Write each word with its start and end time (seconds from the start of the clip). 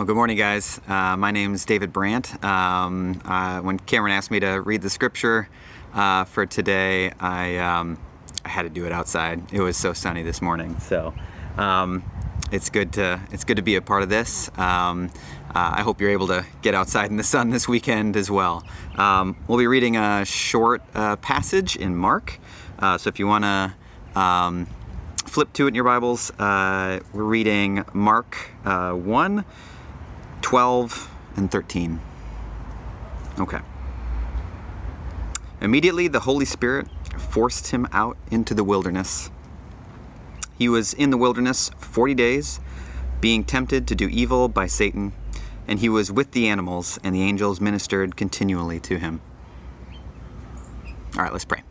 Well, 0.00 0.06
good 0.06 0.16
morning, 0.16 0.38
guys. 0.38 0.80
Uh, 0.88 1.14
my 1.18 1.30
is 1.30 1.66
David 1.66 1.92
Brandt. 1.92 2.42
Um, 2.42 3.20
uh, 3.22 3.60
when 3.60 3.78
Cameron 3.78 4.14
asked 4.14 4.30
me 4.30 4.40
to 4.40 4.62
read 4.62 4.80
the 4.80 4.88
scripture 4.88 5.50
uh, 5.92 6.24
for 6.24 6.46
today, 6.46 7.12
I, 7.20 7.58
um, 7.58 7.98
I 8.42 8.48
had 8.48 8.62
to 8.62 8.70
do 8.70 8.86
it 8.86 8.92
outside. 8.92 9.52
It 9.52 9.60
was 9.60 9.76
so 9.76 9.92
sunny 9.92 10.22
this 10.22 10.40
morning, 10.40 10.80
so 10.80 11.12
um, 11.58 12.02
it's 12.50 12.70
good 12.70 12.94
to 12.94 13.20
it's 13.30 13.44
good 13.44 13.58
to 13.58 13.62
be 13.62 13.76
a 13.76 13.82
part 13.82 14.02
of 14.02 14.08
this. 14.08 14.48
Um, 14.56 15.10
uh, 15.50 15.74
I 15.76 15.82
hope 15.82 16.00
you're 16.00 16.08
able 16.08 16.28
to 16.28 16.46
get 16.62 16.74
outside 16.74 17.10
in 17.10 17.18
the 17.18 17.22
sun 17.22 17.50
this 17.50 17.68
weekend 17.68 18.16
as 18.16 18.30
well. 18.30 18.64
Um, 18.96 19.36
we'll 19.48 19.58
be 19.58 19.66
reading 19.66 19.98
a 19.98 20.24
short 20.24 20.80
uh, 20.94 21.16
passage 21.16 21.76
in 21.76 21.94
Mark, 21.94 22.40
uh, 22.78 22.96
so 22.96 23.08
if 23.08 23.18
you 23.18 23.26
want 23.26 23.44
to 23.44 24.18
um, 24.18 24.66
flip 25.26 25.52
to 25.52 25.66
it 25.66 25.68
in 25.68 25.74
your 25.74 25.84
Bibles, 25.84 26.32
we're 26.38 27.02
reading 27.12 27.84
Mark 27.92 28.34
1, 28.64 29.44
12, 30.42 31.10
and 31.36 31.50
13. 31.50 32.00
Okay. 33.38 33.60
Immediately, 35.60 36.08
the 36.08 36.20
Holy 36.20 36.44
Spirit 36.44 36.88
forced 37.18 37.68
him 37.68 37.86
out 37.92 38.16
into 38.30 38.54
the 38.54 38.64
wilderness. 38.64 39.30
He 40.58 40.68
was 40.68 40.92
in 40.94 41.10
the 41.10 41.16
wilderness 41.16 41.70
40 41.78 42.14
days, 42.14 42.60
being 43.20 43.44
tempted 43.44 43.86
to 43.88 43.94
do 43.94 44.08
evil 44.08 44.48
by 44.48 44.66
Satan 44.66 45.12
and 45.70 45.78
he 45.78 45.88
was 45.88 46.10
with 46.10 46.32
the 46.32 46.48
animals, 46.48 46.98
and 47.04 47.14
the 47.14 47.22
angels 47.22 47.60
ministered 47.60 48.16
continually 48.16 48.80
to 48.80 48.98
him. 48.98 49.20
All 51.16 51.22
right, 51.22 51.32
let's 51.32 51.44
pray. 51.44 51.62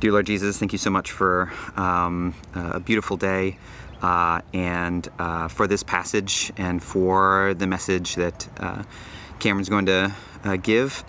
Dear 0.00 0.10
Lord 0.10 0.26
Jesus, 0.26 0.58
thank 0.58 0.72
you 0.72 0.78
so 0.78 0.90
much 0.90 1.12
for 1.12 1.52
um, 1.76 2.34
a 2.52 2.80
beautiful 2.80 3.16
day 3.16 3.58
uh, 4.02 4.40
and 4.52 5.08
uh, 5.18 5.48
for 5.48 5.66
this 5.66 5.82
passage 5.82 6.52
and 6.56 6.82
for 6.82 7.54
the 7.54 7.66
message 7.66 8.14
that 8.16 8.48
uh, 8.58 8.82
Cameron's 9.38 9.68
going 9.68 9.86
to 9.86 10.14
uh, 10.44 10.56
give. 10.56 11.04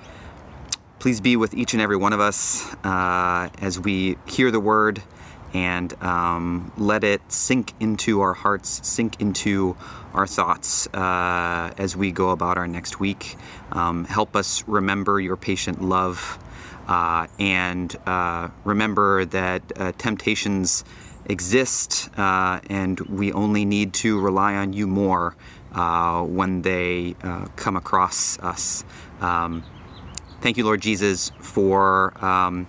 Please 0.99 1.21
be 1.21 1.35
with 1.35 1.53
each 1.53 1.73
and 1.73 1.81
every 1.81 1.97
one 1.97 2.13
of 2.13 2.19
us 2.19 2.73
uh, 2.83 3.49
as 3.59 3.79
we 3.79 4.17
hear 4.25 4.51
the 4.51 4.59
word 4.59 5.03
and 5.53 5.93
um, 6.03 6.71
let 6.77 7.03
it 7.03 7.21
sink 7.31 7.73
into 7.79 8.21
our 8.21 8.33
hearts, 8.33 8.85
sink 8.87 9.19
into 9.21 9.77
our 10.13 10.27
thoughts 10.27 10.87
uh, 10.87 11.71
as 11.77 11.95
we 11.95 12.11
go 12.11 12.31
about 12.31 12.57
our 12.57 12.67
next 12.67 12.99
week. 12.99 13.37
Um, 13.71 14.05
help 14.05 14.35
us 14.35 14.67
remember 14.67 15.19
your 15.19 15.37
patient 15.37 15.81
love 15.81 16.39
and 16.89 17.95
remember 18.65 19.25
that 19.25 19.97
temptations 19.97 20.83
exist 21.27 22.09
uh, 22.17 22.59
and 22.69 22.99
we 23.01 23.31
only 23.31 23.65
need 23.65 23.93
to 23.93 24.19
rely 24.19 24.55
on 24.55 24.73
you 24.73 24.87
more 24.87 25.35
uh, 25.73 26.23
when 26.23 26.61
they 26.63 27.15
come 27.55 27.75
across 27.75 28.39
us. 28.39 28.83
Um, 29.21 29.63
thank 30.41 30.57
you, 30.57 30.65
Lord 30.65 30.81
Jesus, 30.81 31.31
for. 31.39 32.13
Um, 32.23 32.67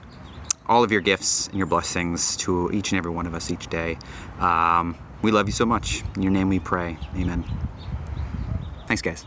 all 0.69 0.85
of 0.85 0.93
your 0.93 1.01
gifts 1.01 1.49
and 1.49 1.57
your 1.57 1.67
blessings 1.67 2.37
to 2.37 2.71
each 2.73 2.93
and 2.93 2.99
every 2.99 3.11
one 3.11 3.27
of 3.27 3.35
us 3.35 3.51
each 3.51 3.69
day. 3.69 3.97
Um, 4.39 4.97
we 5.23 5.31
love 5.31 5.47
you 5.47 5.53
so 5.53 5.67
much. 5.67 6.03
In 6.15 6.23
your 6.23 6.31
name 6.31 6.49
we 6.49 6.59
pray. 6.59 6.99
Amen. 7.17 7.45
Thanks, 8.87 9.03
guys. 9.03 9.25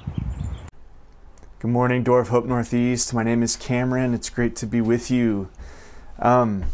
Good 1.59 1.71
morning, 1.71 2.03
Door 2.03 2.21
of 2.21 2.27
Hope 2.29 2.45
Northeast. 2.45 3.13
My 3.13 3.23
name 3.23 3.43
is 3.43 3.55
Cameron. 3.55 4.13
It's 4.13 4.29
great 4.29 4.55
to 4.57 4.65
be 4.65 4.81
with 4.81 5.11
you. 5.11 5.49
Um, 6.19 6.65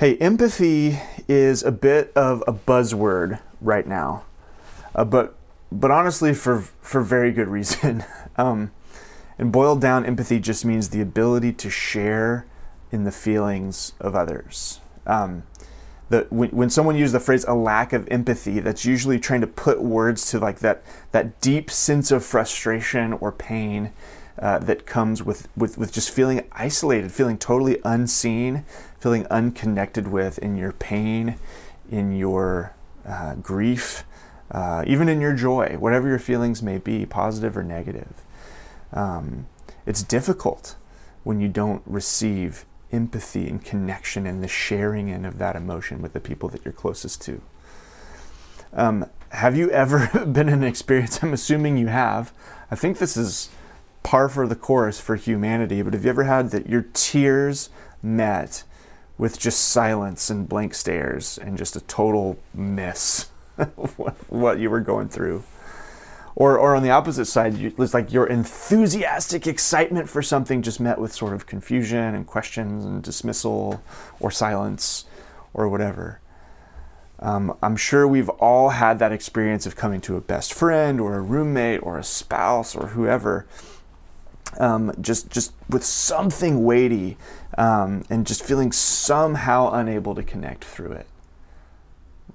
hey, 0.00 0.16
empathy 0.16 0.98
is 1.28 1.62
a 1.62 1.70
bit 1.70 2.10
of 2.16 2.42
a 2.46 2.52
buzzword 2.54 3.38
right 3.60 3.86
now, 3.86 4.24
uh, 4.94 5.04
but 5.04 5.36
but 5.70 5.90
honestly, 5.90 6.32
for 6.32 6.62
for 6.80 7.02
very 7.02 7.30
good 7.30 7.48
reason. 7.48 8.02
um, 8.36 8.70
and 9.38 9.52
boiled 9.52 9.80
down, 9.80 10.06
empathy 10.06 10.40
just 10.40 10.64
means 10.64 10.88
the 10.88 11.02
ability 11.02 11.52
to 11.52 11.68
share 11.68 12.46
in 12.90 13.04
the 13.04 13.12
feelings 13.12 13.92
of 14.00 14.14
others. 14.14 14.80
Um, 15.06 15.44
when, 16.08 16.50
when 16.50 16.70
someone 16.70 16.96
uses 16.96 17.12
the 17.12 17.20
phrase 17.20 17.44
a 17.44 17.54
lack 17.54 17.92
of 17.92 18.08
empathy, 18.08 18.60
that's 18.60 18.84
usually 18.84 19.18
trying 19.18 19.42
to 19.42 19.46
put 19.46 19.82
words 19.82 20.30
to 20.30 20.38
like 20.38 20.58
that, 20.58 20.82
that 21.12 21.40
deep 21.40 21.70
sense 21.70 22.10
of 22.10 22.24
frustration 22.24 23.12
or 23.14 23.32
pain 23.32 23.92
uh, 24.38 24.58
that 24.58 24.86
comes 24.86 25.22
with, 25.22 25.48
with, 25.56 25.78
with 25.78 25.92
just 25.92 26.10
feeling 26.10 26.42
isolated, 26.52 27.12
feeling 27.12 27.38
totally 27.38 27.78
unseen, 27.84 28.64
feeling 29.00 29.26
unconnected 29.28 30.06
with 30.06 30.38
in 30.38 30.56
your 30.56 30.72
pain, 30.72 31.36
in 31.90 32.16
your 32.16 32.74
uh, 33.06 33.34
grief, 33.36 34.04
uh, 34.50 34.84
even 34.86 35.08
in 35.08 35.20
your 35.20 35.34
joy, 35.34 35.76
whatever 35.78 36.08
your 36.08 36.18
feelings 36.18 36.62
may 36.62 36.78
be, 36.78 37.06
positive 37.06 37.56
or 37.56 37.62
negative. 37.62 38.22
Um, 38.92 39.46
it's 39.86 40.02
difficult 40.02 40.76
when 41.24 41.40
you 41.40 41.48
don't 41.48 41.82
receive 41.86 42.64
empathy 42.92 43.48
and 43.48 43.64
connection 43.64 44.26
and 44.26 44.42
the 44.42 44.48
sharing 44.48 45.08
in 45.08 45.24
of 45.24 45.38
that 45.38 45.56
emotion 45.56 46.02
with 46.02 46.12
the 46.12 46.20
people 46.20 46.48
that 46.48 46.64
you're 46.64 46.72
closest 46.72 47.22
to. 47.22 47.40
Um, 48.72 49.06
have 49.30 49.56
you 49.56 49.70
ever 49.70 50.08
been 50.26 50.48
in 50.48 50.62
an 50.62 50.64
experience? 50.64 51.22
I'm 51.22 51.32
assuming 51.32 51.78
you 51.78 51.86
have. 51.86 52.32
I 52.70 52.76
think 52.76 52.98
this 52.98 53.16
is 53.16 53.48
par 54.02 54.28
for 54.28 54.46
the 54.46 54.56
course 54.56 54.98
for 55.00 55.16
humanity, 55.16 55.82
but 55.82 55.94
have 55.94 56.04
you 56.04 56.10
ever 56.10 56.24
had 56.24 56.50
that 56.50 56.68
your 56.68 56.86
tears 56.92 57.70
met 58.02 58.64
with 59.20 59.38
just 59.38 59.68
silence 59.68 60.30
and 60.30 60.48
blank 60.48 60.72
stares 60.72 61.36
and 61.36 61.58
just 61.58 61.76
a 61.76 61.80
total 61.82 62.38
miss 62.54 63.28
of 63.58 63.94
what 64.30 64.58
you 64.58 64.70
were 64.70 64.80
going 64.80 65.10
through? 65.10 65.44
Or, 66.34 66.58
or 66.58 66.74
on 66.74 66.82
the 66.82 66.90
opposite 66.90 67.26
side, 67.26 67.54
it's 67.60 67.92
like 67.92 68.14
your 68.14 68.26
enthusiastic 68.26 69.46
excitement 69.46 70.08
for 70.08 70.22
something 70.22 70.62
just 70.62 70.80
met 70.80 70.98
with 70.98 71.12
sort 71.12 71.34
of 71.34 71.44
confusion 71.44 72.14
and 72.14 72.26
questions 72.26 72.86
and 72.86 73.02
dismissal 73.02 73.82
or 74.20 74.30
silence 74.30 75.04
or 75.52 75.68
whatever. 75.68 76.20
Um, 77.18 77.54
I'm 77.62 77.76
sure 77.76 78.08
we've 78.08 78.30
all 78.30 78.70
had 78.70 79.00
that 79.00 79.12
experience 79.12 79.66
of 79.66 79.76
coming 79.76 80.00
to 80.02 80.16
a 80.16 80.22
best 80.22 80.54
friend 80.54 80.98
or 80.98 81.18
a 81.18 81.20
roommate 81.20 81.82
or 81.82 81.98
a 81.98 82.04
spouse 82.04 82.74
or 82.74 82.86
whoever, 82.86 83.46
um, 84.58 84.94
just 84.98 85.28
just 85.30 85.52
with 85.68 85.84
something 85.84 86.64
weighty, 86.64 87.18
um, 87.58 88.04
and 88.10 88.26
just 88.26 88.44
feeling 88.44 88.72
somehow 88.72 89.72
unable 89.72 90.14
to 90.14 90.22
connect 90.22 90.64
through 90.64 90.92
it. 90.92 91.06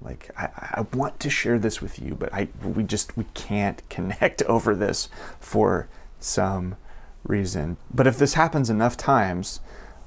Like 0.02 0.30
I, 0.36 0.48
I 0.78 0.86
want 0.94 1.18
to 1.20 1.30
share 1.30 1.58
this 1.58 1.80
with 1.80 1.98
you 1.98 2.14
but 2.14 2.32
i 2.32 2.48
we 2.62 2.82
just 2.82 3.16
we 3.16 3.24
can't 3.34 3.82
connect 3.88 4.42
over 4.42 4.74
this 4.74 5.08
for 5.40 5.88
some 6.20 6.76
reason. 7.24 7.76
But 7.92 8.06
if 8.06 8.18
this 8.18 8.34
happens 8.34 8.70
enough 8.70 8.96
times 8.96 9.60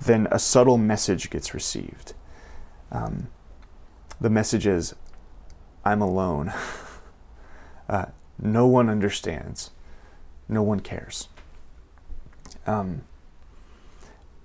then 0.06 0.28
a 0.32 0.40
subtle 0.40 0.78
message 0.78 1.30
gets 1.30 1.54
received. 1.54 2.14
Um, 2.92 3.28
the 4.22 4.30
message 4.30 4.68
is 4.68 4.96
i'm 5.84 6.02
alone. 6.02 6.54
Uh, 7.90 8.06
no 8.38 8.68
one 8.68 8.88
understands. 8.88 9.72
No 10.48 10.62
one 10.62 10.80
cares. 10.80 11.28
Um, 12.68 13.02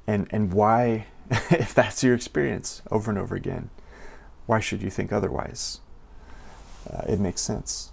and 0.06 0.26
and 0.30 0.52
why 0.52 1.06
if 1.30 1.74
that's 1.74 2.02
your 2.02 2.14
experience 2.14 2.82
over 2.90 3.10
and 3.10 3.18
over 3.18 3.34
again 3.34 3.70
why 4.46 4.60
should 4.60 4.82
you 4.82 4.90
think 4.90 5.12
otherwise? 5.12 5.80
Uh, 6.90 7.02
it 7.08 7.18
makes 7.18 7.40
sense. 7.40 7.90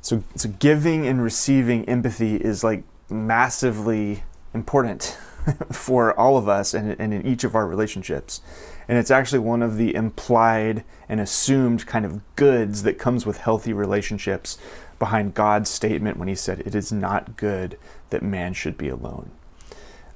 So, 0.00 0.24
so 0.34 0.48
giving 0.48 1.06
and 1.06 1.22
receiving 1.22 1.84
empathy 1.88 2.36
is 2.36 2.64
like 2.64 2.82
massively 3.08 4.24
important 4.54 5.16
for 5.72 6.18
all 6.18 6.36
of 6.36 6.48
us 6.48 6.74
and, 6.74 6.96
and 6.98 7.14
in 7.14 7.26
each 7.26 7.44
of 7.44 7.54
our 7.54 7.66
relationships. 7.66 8.40
And 8.88 8.98
it's 8.98 9.10
actually 9.10 9.38
one 9.38 9.62
of 9.62 9.76
the 9.76 9.94
implied 9.94 10.84
and 11.08 11.20
assumed 11.20 11.86
kind 11.86 12.04
of 12.04 12.20
goods 12.34 12.82
that 12.82 12.98
comes 12.98 13.24
with 13.24 13.38
healthy 13.38 13.72
relationships 13.72 14.58
behind 14.98 15.34
God's 15.34 15.70
statement 15.70 16.16
when 16.16 16.28
He 16.28 16.34
said, 16.34 16.60
It 16.60 16.74
is 16.74 16.90
not 16.90 17.36
good 17.36 17.78
that 18.10 18.22
man 18.22 18.52
should 18.52 18.76
be 18.76 18.88
alone. 18.88 19.30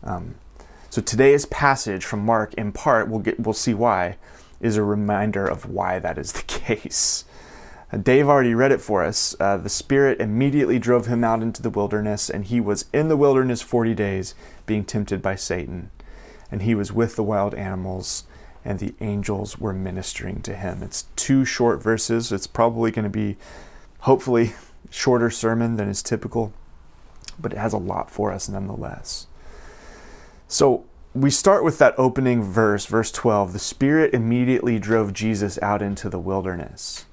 Um, 0.02 0.34
so 0.94 1.02
today's 1.02 1.44
passage 1.46 2.04
from 2.04 2.20
Mark, 2.20 2.54
in 2.54 2.70
part, 2.70 3.08
we'll 3.08 3.18
get 3.18 3.40
we'll 3.40 3.52
see 3.52 3.74
why, 3.74 4.16
is 4.60 4.76
a 4.76 4.84
reminder 4.84 5.44
of 5.44 5.68
why 5.68 5.98
that 5.98 6.18
is 6.18 6.30
the 6.30 6.42
case. 6.46 7.24
Uh, 7.92 7.96
Dave 7.96 8.28
already 8.28 8.54
read 8.54 8.70
it 8.70 8.80
for 8.80 9.02
us. 9.02 9.34
Uh, 9.40 9.56
the 9.56 9.68
Spirit 9.68 10.20
immediately 10.20 10.78
drove 10.78 11.06
him 11.06 11.24
out 11.24 11.42
into 11.42 11.60
the 11.62 11.68
wilderness, 11.68 12.30
and 12.30 12.44
he 12.44 12.60
was 12.60 12.84
in 12.92 13.08
the 13.08 13.16
wilderness 13.16 13.60
40 13.60 13.92
days, 13.92 14.36
being 14.66 14.84
tempted 14.84 15.20
by 15.20 15.34
Satan. 15.34 15.90
And 16.48 16.62
he 16.62 16.76
was 16.76 16.92
with 16.92 17.16
the 17.16 17.24
wild 17.24 17.56
animals, 17.56 18.22
and 18.64 18.78
the 18.78 18.94
angels 19.00 19.58
were 19.58 19.72
ministering 19.72 20.42
to 20.42 20.54
him. 20.54 20.80
It's 20.80 21.08
two 21.16 21.44
short 21.44 21.82
verses. 21.82 22.30
It's 22.30 22.46
probably 22.46 22.92
going 22.92 23.02
to 23.02 23.10
be, 23.10 23.36
hopefully, 24.02 24.52
shorter 24.90 25.28
sermon 25.28 25.74
than 25.74 25.88
is 25.88 26.04
typical, 26.04 26.52
but 27.36 27.52
it 27.52 27.58
has 27.58 27.72
a 27.72 27.78
lot 27.78 28.12
for 28.12 28.30
us 28.30 28.48
nonetheless. 28.48 29.26
So, 30.48 30.84
we 31.14 31.30
start 31.30 31.62
with 31.62 31.78
that 31.78 31.94
opening 31.96 32.42
verse, 32.42 32.86
verse 32.86 33.12
12. 33.12 33.52
The 33.52 33.58
Spirit 33.60 34.12
immediately 34.12 34.80
drove 34.80 35.12
Jesus 35.12 35.58
out 35.62 35.80
into 35.80 36.08
the 36.08 36.18
wilderness. 36.18 37.06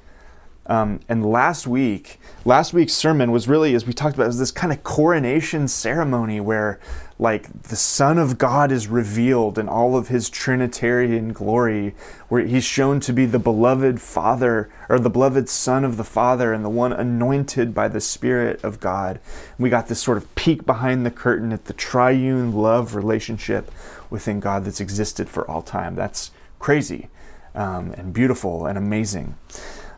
Um, 0.67 0.99
and 1.09 1.25
last 1.25 1.65
week, 1.65 2.19
last 2.45 2.71
week's 2.71 2.93
sermon 2.93 3.31
was 3.31 3.47
really, 3.47 3.73
as 3.73 3.85
we 3.85 3.93
talked 3.93 4.15
about, 4.15 4.27
was 4.27 4.39
this 4.39 4.51
kind 4.51 4.71
of 4.71 4.83
coronation 4.83 5.67
ceremony 5.67 6.39
where, 6.39 6.79
like, 7.17 7.63
the 7.63 7.75
Son 7.75 8.17
of 8.17 8.37
God 8.37 8.71
is 8.71 8.87
revealed 8.87 9.57
in 9.57 9.67
all 9.67 9.97
of 9.97 10.09
his 10.09 10.29
Trinitarian 10.29 11.33
glory, 11.33 11.95
where 12.29 12.45
he's 12.45 12.63
shown 12.63 12.99
to 13.01 13.11
be 13.11 13.25
the 13.25 13.39
beloved 13.39 13.99
Father, 13.99 14.69
or 14.87 14.99
the 14.99 15.09
beloved 15.09 15.49
Son 15.49 15.83
of 15.83 15.97
the 15.97 16.03
Father, 16.03 16.53
and 16.53 16.63
the 16.63 16.69
one 16.69 16.93
anointed 16.93 17.73
by 17.73 17.87
the 17.87 18.01
Spirit 18.01 18.63
of 18.63 18.79
God. 18.79 19.19
And 19.57 19.63
we 19.63 19.69
got 19.69 19.87
this 19.87 20.01
sort 20.01 20.17
of 20.17 20.33
peek 20.35 20.65
behind 20.65 21.05
the 21.05 21.11
curtain 21.11 21.51
at 21.51 21.65
the 21.65 21.73
triune 21.73 22.53
love 22.53 22.93
relationship 22.93 23.71
within 24.11 24.39
God 24.39 24.65
that's 24.65 24.79
existed 24.79 25.27
for 25.27 25.49
all 25.49 25.63
time. 25.63 25.95
That's 25.95 26.31
crazy 26.59 27.09
um, 27.55 27.93
and 27.97 28.13
beautiful 28.13 28.67
and 28.67 28.77
amazing. 28.77 29.35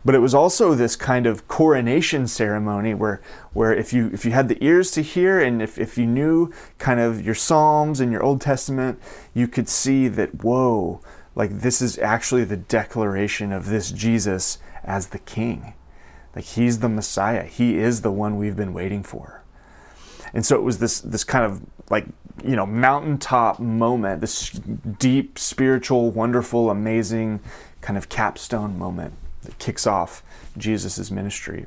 But 0.04 0.14
it 0.14 0.18
was 0.18 0.34
also 0.34 0.74
this 0.74 0.96
kind 0.96 1.26
of 1.26 1.48
coronation 1.48 2.26
ceremony 2.26 2.92
where, 2.92 3.22
where 3.54 3.72
if 3.72 3.92
you 3.92 4.10
if 4.12 4.24
you 4.24 4.32
had 4.32 4.48
the 4.48 4.62
ears 4.62 4.90
to 4.92 5.02
hear 5.02 5.40
and 5.40 5.62
if, 5.62 5.78
if 5.78 5.96
you 5.96 6.06
knew 6.06 6.52
kind 6.78 7.00
of 7.00 7.24
your 7.24 7.34
Psalms 7.34 8.00
and 8.00 8.12
your 8.12 8.22
Old 8.22 8.40
Testament, 8.40 9.00
you 9.32 9.48
could 9.48 9.68
see 9.68 10.08
that 10.08 10.44
whoa, 10.44 11.00
like 11.34 11.60
this 11.60 11.80
is 11.80 11.98
actually 11.98 12.44
the 12.44 12.56
declaration 12.56 13.50
of 13.50 13.66
this 13.66 13.90
Jesus 13.90 14.58
as 14.84 15.08
the 15.08 15.18
King. 15.20 15.72
Like 16.36 16.44
he's 16.44 16.80
the 16.80 16.88
Messiah. 16.88 17.44
He 17.44 17.78
is 17.78 18.02
the 18.02 18.12
one 18.12 18.36
we've 18.36 18.56
been 18.56 18.74
waiting 18.74 19.02
for. 19.02 19.42
And 20.34 20.44
so 20.44 20.56
it 20.56 20.62
was 20.62 20.80
this 20.80 21.00
this 21.00 21.24
kind 21.24 21.46
of 21.46 21.62
like 21.88 22.04
you 22.44 22.56
know 22.56 22.66
mountaintop 22.66 23.58
moment, 23.58 24.20
this 24.20 24.50
deep 24.50 25.38
spiritual, 25.38 26.10
wonderful, 26.10 26.68
amazing 26.68 27.40
kind 27.80 27.96
of 27.96 28.10
capstone 28.10 28.78
moment 28.78 29.14
that 29.44 29.58
kicks 29.58 29.86
off 29.86 30.22
Jesus' 30.56 31.10
ministry. 31.10 31.66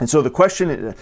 And 0.00 0.10
so 0.10 0.22
the 0.22 0.30
question, 0.30 0.94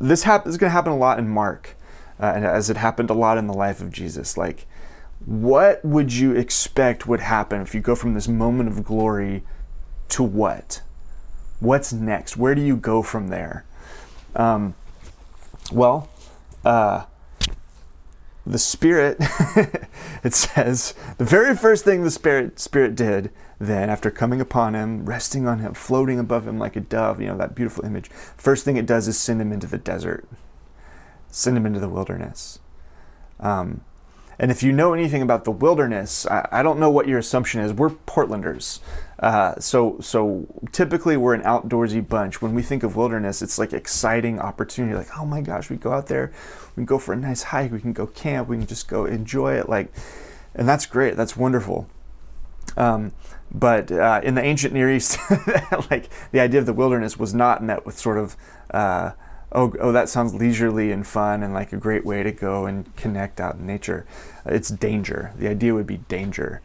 this 0.00 0.22
hap- 0.22 0.46
is 0.46 0.56
going 0.56 0.70
to 0.70 0.74
happen 0.74 0.92
a 0.92 0.96
lot 0.96 1.18
in 1.18 1.28
Mark, 1.28 1.76
uh, 2.20 2.32
and 2.34 2.44
as 2.44 2.70
it 2.70 2.76
happened 2.76 3.10
a 3.10 3.14
lot 3.14 3.38
in 3.38 3.46
the 3.46 3.54
life 3.54 3.80
of 3.80 3.90
Jesus. 3.90 4.36
Like, 4.36 4.66
what 5.24 5.84
would 5.84 6.12
you 6.12 6.34
expect 6.34 7.06
would 7.06 7.20
happen 7.20 7.60
if 7.60 7.74
you 7.74 7.80
go 7.80 7.94
from 7.94 8.14
this 8.14 8.28
moment 8.28 8.70
of 8.70 8.84
glory 8.84 9.42
to 10.10 10.22
what? 10.22 10.82
What's 11.60 11.92
next? 11.92 12.36
Where 12.36 12.54
do 12.54 12.62
you 12.62 12.76
go 12.76 13.02
from 13.02 13.28
there? 13.28 13.64
Um, 14.34 14.74
well, 15.70 16.08
uh, 16.64 17.04
the 18.50 18.58
Spirit, 18.58 19.16
it 20.24 20.34
says, 20.34 20.94
the 21.18 21.24
very 21.24 21.56
first 21.56 21.84
thing 21.84 22.02
the 22.02 22.10
Spirit, 22.10 22.58
Spirit 22.58 22.94
did 22.94 23.30
then, 23.58 23.90
after 23.90 24.10
coming 24.10 24.40
upon 24.40 24.74
him, 24.74 25.04
resting 25.04 25.46
on 25.46 25.58
him, 25.58 25.74
floating 25.74 26.18
above 26.18 26.48
him 26.48 26.58
like 26.58 26.76
a 26.76 26.80
dove, 26.80 27.20
you 27.20 27.26
know, 27.28 27.36
that 27.36 27.54
beautiful 27.54 27.84
image, 27.84 28.08
first 28.08 28.64
thing 28.64 28.76
it 28.76 28.86
does 28.86 29.06
is 29.06 29.18
send 29.18 29.40
him 29.40 29.52
into 29.52 29.66
the 29.66 29.78
desert, 29.78 30.26
send 31.28 31.56
him 31.56 31.66
into 31.66 31.80
the 31.80 31.88
wilderness. 31.88 32.58
Um, 33.38 33.82
and 34.40 34.50
if 34.50 34.62
you 34.62 34.72
know 34.72 34.94
anything 34.94 35.20
about 35.20 35.44
the 35.44 35.50
wilderness, 35.50 36.24
I, 36.24 36.48
I, 36.50 36.62
don't 36.62 36.80
know 36.80 36.88
what 36.88 37.06
your 37.06 37.18
assumption 37.18 37.60
is. 37.60 37.74
We're 37.74 37.90
Portlanders. 37.90 38.80
Uh, 39.18 39.60
so, 39.60 40.00
so 40.00 40.46
typically 40.72 41.18
we're 41.18 41.34
an 41.34 41.42
outdoorsy 41.42 42.08
bunch. 42.08 42.40
When 42.40 42.54
we 42.54 42.62
think 42.62 42.82
of 42.82 42.96
wilderness, 42.96 43.42
it's 43.42 43.58
like 43.58 43.74
exciting 43.74 44.40
opportunity. 44.40 44.94
Like, 44.94 45.18
oh 45.18 45.26
my 45.26 45.42
gosh, 45.42 45.68
we 45.68 45.76
go 45.76 45.92
out 45.92 46.06
there, 46.06 46.32
we 46.70 46.76
can 46.76 46.86
go 46.86 46.98
for 46.98 47.12
a 47.12 47.16
nice 47.16 47.42
hike, 47.42 47.70
we 47.70 47.82
can 47.82 47.92
go 47.92 48.06
camp, 48.06 48.48
we 48.48 48.56
can 48.56 48.66
just 48.66 48.88
go 48.88 49.04
enjoy 49.04 49.56
it. 49.56 49.68
Like, 49.68 49.92
and 50.54 50.66
that's 50.66 50.86
great. 50.86 51.18
That's 51.18 51.36
wonderful. 51.36 51.86
Um, 52.78 53.12
but 53.52 53.92
uh, 53.92 54.22
in 54.24 54.36
the 54.36 54.42
ancient 54.42 54.72
Near 54.72 54.90
East, 54.90 55.18
like 55.90 56.08
the 56.32 56.40
idea 56.40 56.60
of 56.60 56.66
the 56.66 56.72
wilderness 56.72 57.18
was 57.18 57.34
not 57.34 57.62
met 57.62 57.84
with 57.84 57.98
sort 57.98 58.16
of, 58.16 58.38
uh, 58.70 59.10
oh, 59.52 59.74
oh, 59.80 59.92
that 59.92 60.08
sounds 60.08 60.34
leisurely 60.34 60.92
and 60.92 61.06
fun 61.06 61.42
and 61.42 61.52
like 61.52 61.72
a 61.72 61.76
great 61.76 62.04
way 62.04 62.22
to 62.22 62.32
go 62.32 62.66
and 62.66 62.94
connect 62.96 63.40
out 63.40 63.56
in 63.56 63.66
nature. 63.66 64.06
It's 64.46 64.68
danger. 64.68 65.32
The 65.36 65.48
idea 65.48 65.74
would 65.74 65.86
be 65.86 65.98
danger. 65.98 66.60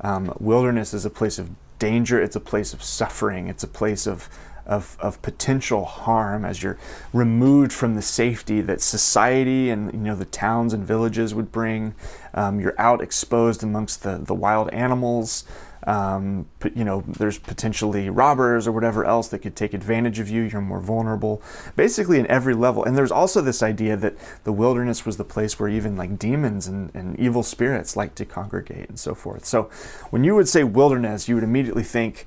Um, 0.00 0.32
wilderness 0.38 0.94
is 0.94 1.04
a 1.04 1.10
place 1.10 1.38
of 1.38 1.50
danger. 1.78 2.20
It's 2.20 2.36
a 2.36 2.40
place 2.40 2.72
of 2.72 2.82
suffering. 2.82 3.48
It's 3.48 3.64
a 3.64 3.68
place 3.68 4.06
of 4.06 4.28
of, 4.68 4.98
of 5.00 5.20
potential 5.22 5.86
harm 5.86 6.44
as 6.44 6.62
you're 6.62 6.76
removed 7.14 7.72
from 7.72 7.94
the 7.94 8.02
safety 8.02 8.60
that 8.60 8.82
society 8.82 9.70
and 9.70 9.90
you 9.94 9.98
know 9.98 10.14
the 10.14 10.26
towns 10.26 10.74
and 10.74 10.86
villages 10.86 11.34
would 11.34 11.50
bring. 11.50 11.94
Um, 12.34 12.60
you're 12.60 12.78
out 12.78 13.00
exposed 13.00 13.62
amongst 13.62 14.02
the, 14.02 14.18
the 14.18 14.34
wild 14.34 14.68
animals. 14.68 15.44
Um, 15.88 16.46
you 16.74 16.84
know, 16.84 17.02
there's 17.06 17.38
potentially 17.38 18.10
robbers 18.10 18.68
or 18.68 18.72
whatever 18.72 19.06
else 19.06 19.28
that 19.28 19.38
could 19.38 19.56
take 19.56 19.72
advantage 19.72 20.18
of 20.18 20.28
you. 20.28 20.42
You're 20.42 20.60
more 20.60 20.80
vulnerable, 20.80 21.40
basically 21.76 22.18
in 22.18 22.26
every 22.26 22.52
level. 22.52 22.84
And 22.84 22.94
there's 22.94 23.10
also 23.10 23.40
this 23.40 23.62
idea 23.62 23.96
that 23.96 24.14
the 24.44 24.52
wilderness 24.52 25.06
was 25.06 25.16
the 25.16 25.24
place 25.24 25.58
where 25.58 25.70
even 25.70 25.96
like 25.96 26.18
demons 26.18 26.66
and, 26.66 26.94
and 26.94 27.18
evil 27.18 27.42
spirits 27.42 27.96
like 27.96 28.14
to 28.16 28.26
congregate 28.26 28.90
and 28.90 28.98
so 28.98 29.14
forth. 29.14 29.46
So 29.46 29.70
when 30.10 30.24
you 30.24 30.34
would 30.34 30.46
say 30.46 30.62
wilderness, 30.62 31.26
you 31.26 31.36
would 31.36 31.44
immediately 31.44 31.84
think 31.84 32.26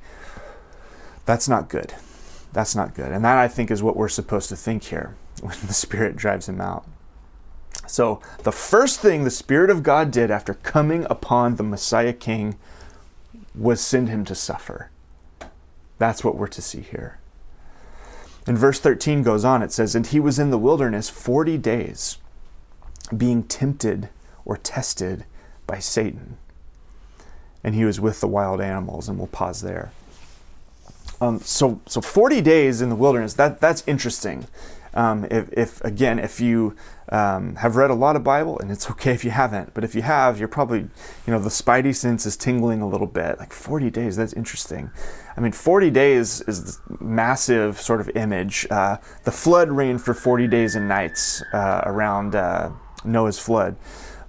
that's 1.28 1.48
not 1.48 1.70
good. 1.70 1.94
That's 2.54 2.76
not 2.76 2.96
good. 2.96 3.12
And 3.12 3.24
that 3.24 3.38
I 3.38 3.48
think 3.48 3.70
is 3.70 3.84
what 3.84 3.96
we're 3.96 4.10
supposed 4.10 4.50
to 4.50 4.56
think 4.56 4.86
here 4.86 5.16
when 5.42 5.56
the 5.68 5.74
Spirit 5.74 6.16
drives 6.16 6.50
him 6.50 6.60
out. 6.60 6.84
So, 7.86 8.22
the 8.44 8.52
first 8.52 9.02
thing 9.02 9.24
the 9.24 9.30
Spirit 9.30 9.70
of 9.70 9.84
God 9.84 10.10
did 10.10 10.32
after 10.32 10.56
coming 10.56 11.06
upon 11.10 11.56
the 11.56 11.64
Messiah 11.64 12.14
King 12.14 12.58
was 13.56 13.82
send 13.82 14.10
him 14.10 14.26
to 14.26 14.36
suffer. 14.36 14.90
That's 15.98 16.24
what 16.24 16.36
we're 16.36 16.48
to 16.48 16.62
see 16.62 16.82
here. 16.82 17.20
And 18.48 18.58
verse 18.58 18.80
13 18.80 19.22
goes 19.22 19.46
on, 19.46 19.62
it 19.62 19.72
says, 19.72 19.94
And 19.94 20.08
he 20.08 20.20
was 20.20 20.40
in 20.40 20.50
the 20.50 20.58
wilderness 20.58 21.10
40 21.10 21.58
days, 21.58 22.18
being 23.16 23.44
tempted 23.44 24.10
or 24.46 24.58
tested 24.58 25.26
by 25.68 25.80
Satan. 25.80 26.38
And 27.64 27.76
he 27.76 27.86
was 27.86 28.00
with 28.00 28.20
the 28.20 28.28
wild 28.28 28.60
animals, 28.60 29.08
and 29.08 29.18
we'll 29.18 29.28
pause 29.28 29.62
there. 29.62 29.92
Um, 31.20 31.40
so, 31.40 31.82
so 31.86 32.02
40 32.02 32.42
days 32.42 32.82
in 32.82 32.90
the 32.90 32.96
wilderness, 32.96 33.36
that, 33.36 33.62
that's 33.62 33.84
interesting. 33.86 34.48
Um, 34.94 35.26
if, 35.32 35.50
if, 35.54 35.82
again, 35.84 36.20
if 36.20 36.42
you 36.42 36.76
um, 37.10 37.56
have 37.56 37.76
read 37.76 37.90
a 37.90 37.94
lot 37.94 38.16
of 38.16 38.24
Bible, 38.24 38.60
and 38.60 38.72
it's 38.72 38.90
okay 38.92 39.14
if 39.14 39.24
you 39.24 39.32
haven't, 39.32 39.74
but 39.74 39.84
if 39.84 39.96
you 39.96 40.02
have, 40.02 40.40
you're 40.40 40.48
probably, 40.48 40.80
you 40.80 40.90
know, 41.28 41.40
the 41.40 41.50
spidey 41.50 41.96
sense 41.96 42.26
is 42.26 42.36
tingling 42.36 42.82
a 42.82 42.88
little 42.88 43.08
bit. 43.08 43.40
Like 43.40 43.54
40 43.54 43.90
days, 43.90 44.16
that's 44.16 44.34
interesting. 44.34 44.92
I 45.36 45.42
mean, 45.42 45.52
40 45.52 45.90
days 45.92 46.42
is 46.42 46.64
this 46.64 46.80
massive 47.00 47.80
sort 47.80 48.02
of 48.02 48.10
image. 48.16 48.68
Uh, 48.70 48.98
the 49.24 49.32
flood 49.32 49.70
rained 49.72 50.02
for 50.02 50.14
40 50.14 50.48
days 50.48 50.76
and 50.76 50.88
nights 50.88 51.42
uh, 51.54 51.82
around 51.86 52.36
uh, 52.36 52.72
Noah's 53.04 53.40
flood. 53.40 53.78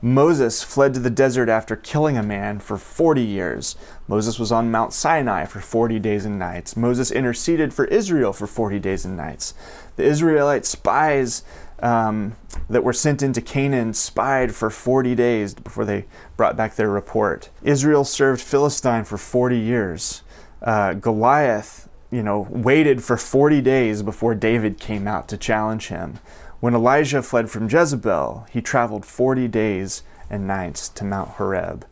Moses 0.05 0.65
fled 0.65 0.95
to 0.95 1.01
the 1.01 1.11
desert 1.11 1.49
after 1.49 1.77
killing 1.77 2.19
a 2.19 2.25
man 2.25 2.59
for 2.59 2.77
40 2.77 3.23
years. 3.23 3.77
Moses 4.09 4.37
was 4.37 4.51
on 4.51 4.69
Mount 4.69 4.93
Sinai 4.93 5.45
for 5.45 5.61
40 5.61 6.01
days 6.01 6.25
and 6.25 6.41
nights. 6.41 6.77
Moses 6.77 7.13
interceded 7.13 7.73
for 7.73 7.85
Israel 7.85 8.33
for 8.33 8.49
40 8.49 8.81
days 8.81 9.05
and 9.05 9.17
nights. 9.17 9.55
The 9.97 10.05
Israelite 10.05 10.67
spies 10.67 11.45
um, 11.83 12.37
that 12.71 12.85
were 12.85 12.93
sent 12.93 13.23
into 13.23 13.41
Canaan 13.41 13.93
spied 13.93 14.55
for 14.55 14.71
40 14.71 15.15
days 15.15 15.55
before 15.55 15.85
they 15.85 16.07
brought 16.37 16.57
back 16.57 16.77
their 16.77 16.89
report. 16.89 17.51
Israel 17.63 18.05
served 18.05 18.41
Philistine 18.41 19.05
for 19.05 19.19
40 19.19 19.59
years. 19.59 20.23
Uh, 20.63 20.95
Goliath, 20.95 21.89
you 22.11 22.23
know, 22.23 22.47
waited 22.51 23.03
for 23.03 23.17
40 23.17 23.61
days 23.61 24.03
before 24.03 24.35
David 24.35 24.79
came 24.79 25.09
out 25.09 25.29
to 25.29 25.37
challenge 25.37 25.89
him. 25.89 26.21
When 26.61 26.75
Elijah 26.75 27.23
fled 27.23 27.51
from 27.51 27.69
Jezebel, 27.69 28.47
he 28.51 28.63
traveled 28.63 29.05
40 29.05 29.49
days 29.49 30.05
and 30.31 30.47
nights 30.47 30.89
to 30.91 31.05
Mount 31.05 31.31
Horeb. 31.31 31.85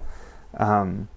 Um, 0.57 1.09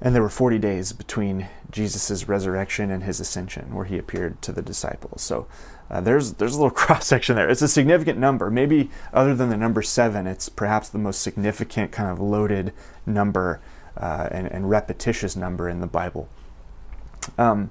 and 0.00 0.14
there 0.14 0.22
were 0.22 0.28
40 0.28 0.58
days 0.58 0.92
between 0.92 1.48
Jesus' 1.70 2.26
resurrection 2.28 2.90
and 2.90 3.04
his 3.04 3.20
ascension 3.20 3.74
where 3.74 3.84
he 3.84 3.98
appeared 3.98 4.40
to 4.42 4.52
the 4.52 4.62
disciples. 4.62 5.22
So 5.22 5.46
uh, 5.90 6.00
there's, 6.00 6.34
there's 6.34 6.54
a 6.54 6.58
little 6.58 6.70
cross 6.76 7.06
section 7.06 7.36
there. 7.36 7.48
It's 7.48 7.62
a 7.62 7.68
significant 7.68 8.18
number. 8.18 8.50
Maybe 8.50 8.90
other 9.12 9.34
than 9.34 9.50
the 9.50 9.56
number 9.56 9.82
seven, 9.82 10.26
it's 10.26 10.48
perhaps 10.48 10.88
the 10.88 10.98
most 10.98 11.20
significant 11.20 11.92
kind 11.92 12.10
of 12.10 12.18
loaded 12.18 12.72
number 13.04 13.60
uh, 13.96 14.28
and, 14.30 14.46
and, 14.46 14.70
repetitious 14.70 15.36
number 15.36 15.68
in 15.68 15.80
the 15.80 15.86
Bible. 15.86 16.28
Um, 17.36 17.70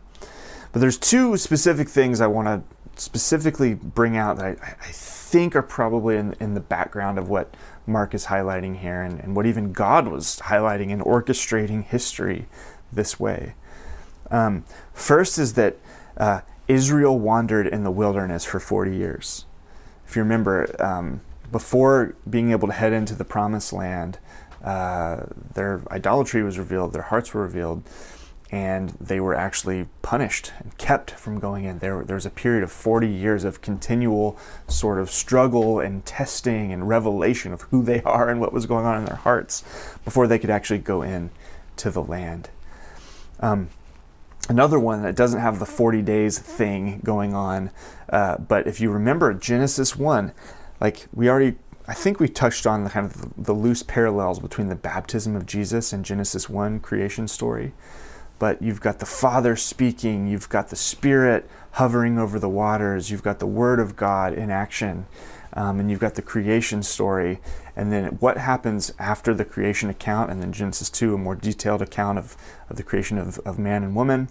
but 0.72 0.80
there's 0.80 0.98
two 0.98 1.38
specific 1.38 1.88
things 1.88 2.22
I 2.22 2.28
want 2.28 2.48
to 2.48 3.02
specifically 3.02 3.74
bring 3.74 4.18
out 4.18 4.36
that 4.38 4.46
I, 4.46 4.50
I 4.82 4.92
think 4.92 5.56
are 5.56 5.62
probably 5.62 6.18
in, 6.18 6.36
in 6.40 6.54
the 6.54 6.60
background 6.60 7.18
of 7.18 7.30
what 7.30 7.56
Mark 7.90 8.14
is 8.14 8.28
highlighting 8.28 8.80
here 8.80 9.02
and, 9.02 9.20
and 9.20 9.36
what 9.36 9.46
even 9.46 9.74
God 9.74 10.08
was 10.08 10.40
highlighting 10.46 10.92
and 10.92 11.02
orchestrating 11.02 11.84
history 11.84 12.48
this 12.92 13.20
way. 13.20 13.56
Um, 14.32 14.64
first 14.94 15.38
is 15.38 15.54
that 15.54 15.78
uh, 16.18 16.42
Israel 16.68 17.18
wandered 17.20 17.68
in 17.68 17.84
the 17.84 17.92
wilderness 17.92 18.46
for 18.46 18.60
40 18.60 18.96
years. 18.96 19.46
If 20.08 20.16
you 20.16 20.22
remember, 20.22 20.76
um, 20.84 21.22
before 21.52 22.16
being 22.30 22.52
able 22.52 22.68
to 22.68 22.74
head 22.74 22.94
into 22.94 23.16
the 23.16 23.26
promised 23.26 23.74
land, 23.74 24.20
uh, 24.64 25.26
their 25.54 25.82
idolatry 25.90 26.44
was 26.44 26.60
revealed, 26.60 26.94
their 26.94 27.04
hearts 27.04 27.34
were 27.34 27.42
revealed. 27.42 27.84
And 28.52 28.90
they 29.00 29.20
were 29.20 29.36
actually 29.36 29.88
punished 30.02 30.52
and 30.60 30.76
kept 30.78 31.12
from 31.12 31.40
going 31.40 31.66
in. 31.66 31.80
There, 31.80 32.04
there 32.04 32.16
was 32.16 32.26
a 32.26 32.32
period 32.32 32.64
of 32.64 32.72
40 32.72 33.08
years 33.08 33.44
of 33.44 33.62
continual 33.62 34.38
sort 34.68 35.00
of 35.00 35.12
struggle 35.12 35.80
and 35.80 36.04
testing 36.06 36.74
and 36.74 36.90
revelation 36.90 37.54
of 37.54 37.62
who 37.64 37.84
they 37.84 38.02
are 38.06 38.30
and 38.30 38.40
what 38.40 38.54
was 38.54 38.66
going 38.66 38.86
on 38.86 38.98
in 38.98 39.06
their 39.06 39.18
hearts 39.18 39.64
before 40.04 40.28
they 40.28 40.40
could 40.40 40.50
actually 40.50 40.80
go 40.80 41.02
in 41.02 41.30
to 41.78 41.92
the 41.92 42.02
land. 42.02 42.50
Um, 43.40 43.70
another 44.50 44.80
one 44.80 45.04
that 45.04 45.16
doesn't 45.16 45.40
have 45.40 45.60
the 45.60 45.66
40 45.66 46.02
days 46.02 46.40
thing 46.40 47.02
going 47.04 47.36
on, 47.36 47.70
uh, 48.10 48.38
but 48.38 48.66
if 48.66 48.82
you 48.82 48.90
remember 48.90 49.34
Genesis 49.34 49.96
1, 49.96 50.34
like 50.82 51.08
we 51.14 51.30
already 51.30 51.56
I 51.88 51.96
think 51.96 52.20
we 52.20 52.28
touched 52.28 52.68
on 52.68 52.84
the 52.84 52.92
kind 52.92 53.08
of 53.08 53.34
the, 53.36 53.52
loose 53.52 53.82
parallels 53.82 54.38
between 54.38 54.70
the 54.70 54.76
baptism 54.76 55.36
of 55.36 55.48
Jesus 55.48 55.92
and 55.92 56.06
Genesis 56.06 56.48
1 56.48 56.82
creation 56.82 57.28
story 57.28 57.74
but 58.40 58.62
you've 58.62 58.82
got 58.82 59.00
the 59.00 59.06
Father 59.06 59.56
speaking, 59.56 60.28
you've 60.28 60.50
got 60.50 60.70
the 60.70 60.76
Spirit 60.76 61.50
hovering 61.72 62.18
over 62.18 62.40
the 62.40 62.50
waters, 62.50 63.12
you've 63.12 63.24
got 63.24 63.40
the 63.40 63.48
Word 63.48 63.80
of 63.80 63.96
God 63.96 64.34
in 64.34 64.50
action, 64.50 65.06
um, 65.54 65.80
and 65.80 65.92
you've 65.92 66.00
got 66.00 66.16
the 66.16 66.22
creation 66.22 66.82
story. 66.82 67.40
And 67.76 67.92
then 67.92 68.06
what 68.20 68.38
happens 68.38 68.94
after 68.98 69.34
the 69.34 69.46
creation 69.46 69.90
account, 69.90 70.32
and 70.32 70.42
then 70.42 70.52
Genesis 70.52 70.90
2, 70.90 71.14
a 71.14 71.18
more 71.18 71.36
detailed 71.36 71.82
account 71.82 72.18
of, 72.18 72.36
of 72.70 72.78
the 72.78 72.84
creation 72.84 73.18
of, 73.18 73.40
of 73.40 73.60
man 73.60 73.84
and 73.84 73.96
woman, 73.96 74.30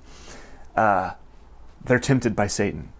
uh, 0.75 1.13
they're 1.85 1.99
tempted 1.99 2.35
by 2.35 2.47
Satan. 2.47 2.93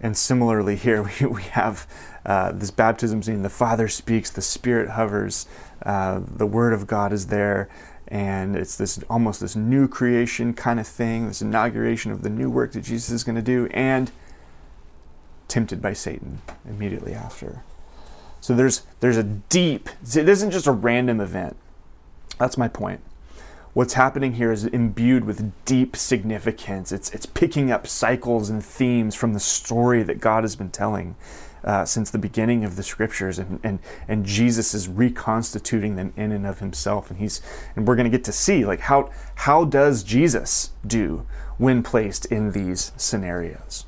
And 0.00 0.16
similarly, 0.16 0.76
here 0.76 1.02
we, 1.20 1.26
we 1.26 1.42
have 1.42 1.86
uh, 2.24 2.52
this 2.52 2.70
baptism 2.70 3.22
scene. 3.22 3.42
The 3.42 3.48
Father 3.48 3.88
speaks, 3.88 4.30
the 4.30 4.42
Spirit 4.42 4.90
hovers, 4.90 5.46
uh, 5.82 6.20
the 6.24 6.46
Word 6.46 6.72
of 6.72 6.86
God 6.86 7.12
is 7.12 7.28
there, 7.28 7.68
and 8.08 8.56
it's 8.56 8.76
this 8.76 8.98
almost 9.08 9.40
this 9.40 9.54
new 9.54 9.86
creation 9.86 10.54
kind 10.54 10.80
of 10.80 10.86
thing, 10.86 11.28
this 11.28 11.42
inauguration 11.42 12.10
of 12.10 12.22
the 12.22 12.30
new 12.30 12.50
work 12.50 12.72
that 12.72 12.82
Jesus 12.82 13.10
is 13.10 13.24
going 13.24 13.36
to 13.36 13.42
do, 13.42 13.68
and 13.72 14.10
tempted 15.46 15.80
by 15.80 15.92
Satan 15.92 16.40
immediately 16.68 17.14
after. 17.14 17.62
So 18.40 18.54
there's 18.54 18.82
there's 19.00 19.16
a 19.16 19.22
deep. 19.22 19.88
It 20.02 20.28
isn't 20.28 20.50
just 20.50 20.66
a 20.66 20.72
random 20.72 21.20
event. 21.20 21.56
That's 22.38 22.56
my 22.56 22.68
point. 22.68 23.00
What's 23.74 23.94
happening 23.94 24.34
here 24.34 24.50
is 24.50 24.64
imbued 24.64 25.24
with 25.24 25.52
deep 25.64 25.96
significance. 25.96 26.92
It's 26.92 27.10
it's 27.10 27.26
picking 27.26 27.70
up 27.70 27.86
cycles 27.86 28.48
and 28.48 28.64
themes 28.64 29.14
from 29.14 29.34
the 29.34 29.40
story 29.40 30.02
that 30.02 30.20
God 30.20 30.44
has 30.44 30.56
been 30.56 30.70
telling 30.70 31.14
uh, 31.64 31.84
since 31.84 32.10
the 32.10 32.18
beginning 32.18 32.64
of 32.64 32.76
the 32.76 32.82
scriptures, 32.82 33.38
and, 33.38 33.60
and 33.62 33.78
and 34.06 34.24
Jesus 34.24 34.74
is 34.74 34.88
reconstituting 34.88 35.96
them 35.96 36.12
in 36.16 36.32
and 36.32 36.46
of 36.46 36.60
Himself, 36.60 37.10
and 37.10 37.18
He's 37.18 37.40
and 37.76 37.86
we're 37.86 37.96
going 37.96 38.10
to 38.10 38.16
get 38.16 38.24
to 38.24 38.32
see 38.32 38.64
like 38.64 38.80
how 38.80 39.10
how 39.36 39.64
does 39.64 40.02
Jesus 40.02 40.70
do 40.86 41.26
when 41.58 41.82
placed 41.82 42.26
in 42.26 42.52
these 42.52 42.92
scenarios. 42.96 43.84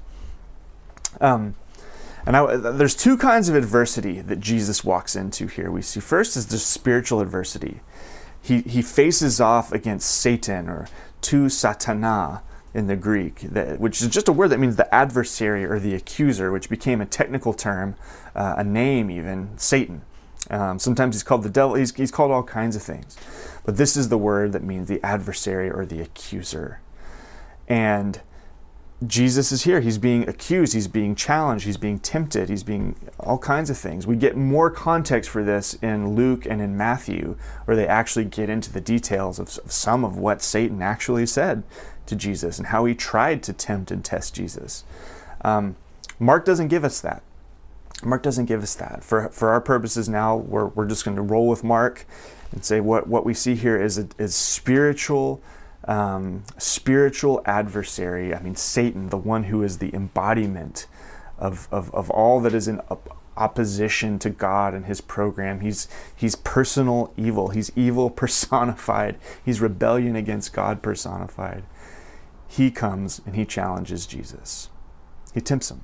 Um, 1.20 1.54
and 2.26 2.36
I, 2.36 2.56
there's 2.56 2.94
two 2.94 3.16
kinds 3.16 3.48
of 3.48 3.54
adversity 3.54 4.20
that 4.20 4.40
Jesus 4.40 4.84
walks 4.84 5.16
into 5.16 5.46
here. 5.46 5.70
We 5.70 5.82
see 5.82 6.00
first 6.00 6.36
is 6.36 6.46
the 6.46 6.58
spiritual 6.58 7.20
adversity. 7.20 7.80
He, 8.42 8.60
he 8.60 8.82
faces 8.82 9.40
off 9.40 9.72
against 9.72 10.10
Satan 10.10 10.68
or 10.68 10.86
tu 11.20 11.46
satana, 11.46 12.42
in 12.72 12.86
the 12.86 12.96
Greek, 12.96 13.40
that, 13.40 13.80
which 13.80 14.00
is 14.00 14.08
just 14.08 14.28
a 14.28 14.32
word 14.32 14.48
that 14.48 14.58
means 14.58 14.76
the 14.76 14.92
adversary 14.94 15.64
or 15.64 15.78
the 15.78 15.94
accuser, 15.94 16.52
which 16.52 16.68
became 16.68 17.00
a 17.00 17.06
technical 17.06 17.52
term, 17.52 17.96
uh, 18.34 18.54
a 18.58 18.64
name 18.64 19.10
even, 19.10 19.56
Satan. 19.58 20.02
Um, 20.50 20.78
sometimes 20.78 21.14
he's 21.14 21.22
called 21.22 21.42
the 21.42 21.50
devil, 21.50 21.74
he's, 21.74 21.94
he's 21.94 22.10
called 22.10 22.30
all 22.30 22.42
kinds 22.42 22.76
of 22.76 22.82
things. 22.82 23.16
But 23.64 23.76
this 23.76 23.96
is 23.96 24.08
the 24.08 24.18
word 24.18 24.52
that 24.52 24.62
means 24.62 24.88
the 24.88 25.04
adversary 25.04 25.70
or 25.70 25.84
the 25.84 26.00
accuser. 26.00 26.80
And 27.68 28.20
Jesus 29.06 29.50
is 29.50 29.62
here. 29.62 29.80
He's 29.80 29.96
being 29.96 30.28
accused. 30.28 30.74
He's 30.74 30.88
being 30.88 31.14
challenged. 31.14 31.64
He's 31.64 31.78
being 31.78 31.98
tempted. 31.98 32.50
He's 32.50 32.62
being 32.62 32.96
all 33.18 33.38
kinds 33.38 33.70
of 33.70 33.78
things. 33.78 34.06
We 34.06 34.16
get 34.16 34.36
more 34.36 34.70
context 34.70 35.30
for 35.30 35.42
this 35.42 35.74
in 35.74 36.14
Luke 36.14 36.44
and 36.44 36.60
in 36.60 36.76
Matthew, 36.76 37.36
where 37.64 37.76
they 37.76 37.86
actually 37.86 38.26
get 38.26 38.50
into 38.50 38.70
the 38.70 38.80
details 38.80 39.38
of, 39.38 39.58
of 39.64 39.72
some 39.72 40.04
of 40.04 40.18
what 40.18 40.42
Satan 40.42 40.82
actually 40.82 41.24
said 41.26 41.62
to 42.10 42.16
Jesus 42.16 42.58
and 42.58 42.68
how 42.68 42.84
he 42.84 42.94
tried 42.94 43.42
to 43.44 43.52
tempt 43.52 43.90
and 43.90 44.04
test 44.04 44.34
Jesus. 44.34 44.84
Um, 45.42 45.76
Mark 46.18 46.44
doesn't 46.44 46.68
give 46.68 46.84
us 46.84 47.00
that. 47.00 47.22
Mark 48.04 48.22
doesn't 48.22 48.46
give 48.46 48.62
us 48.62 48.74
that. 48.74 49.02
For, 49.02 49.28
for 49.30 49.50
our 49.50 49.60
purposes 49.60 50.08
now, 50.08 50.36
we're, 50.36 50.66
we're 50.66 50.86
just 50.86 51.04
going 51.04 51.16
to 51.16 51.22
roll 51.22 51.48
with 51.48 51.64
Mark 51.64 52.06
and 52.52 52.64
say 52.64 52.80
what, 52.80 53.06
what 53.06 53.24
we 53.24 53.34
see 53.34 53.54
here 53.54 53.80
is, 53.80 53.98
a, 53.98 54.08
is 54.18 54.34
spiritual, 54.34 55.40
um, 55.84 56.44
spiritual 56.58 57.42
adversary. 57.46 58.34
I 58.34 58.40
mean, 58.42 58.56
Satan, 58.56 59.08
the 59.08 59.16
one 59.16 59.44
who 59.44 59.62
is 59.62 59.78
the 59.78 59.94
embodiment 59.94 60.86
of, 61.38 61.68
of, 61.70 61.94
of 61.94 62.10
all 62.10 62.40
that 62.40 62.54
is 62.54 62.68
in 62.68 62.80
opposition 63.36 64.18
to 64.18 64.30
God 64.30 64.74
and 64.74 64.86
his 64.86 65.00
program. 65.00 65.60
He's, 65.60 65.88
he's 66.14 66.36
personal 66.36 67.12
evil. 67.16 67.48
He's 67.48 67.70
evil 67.76 68.10
personified. 68.22 69.18
He's 69.44 69.60
rebellion 69.60 70.16
against 70.16 70.52
God 70.52 70.82
personified 70.82 71.64
he 72.50 72.72
comes 72.72 73.22
and 73.24 73.36
he 73.36 73.44
challenges 73.44 74.06
Jesus. 74.06 74.70
He 75.32 75.40
tempts 75.40 75.70
him. 75.70 75.82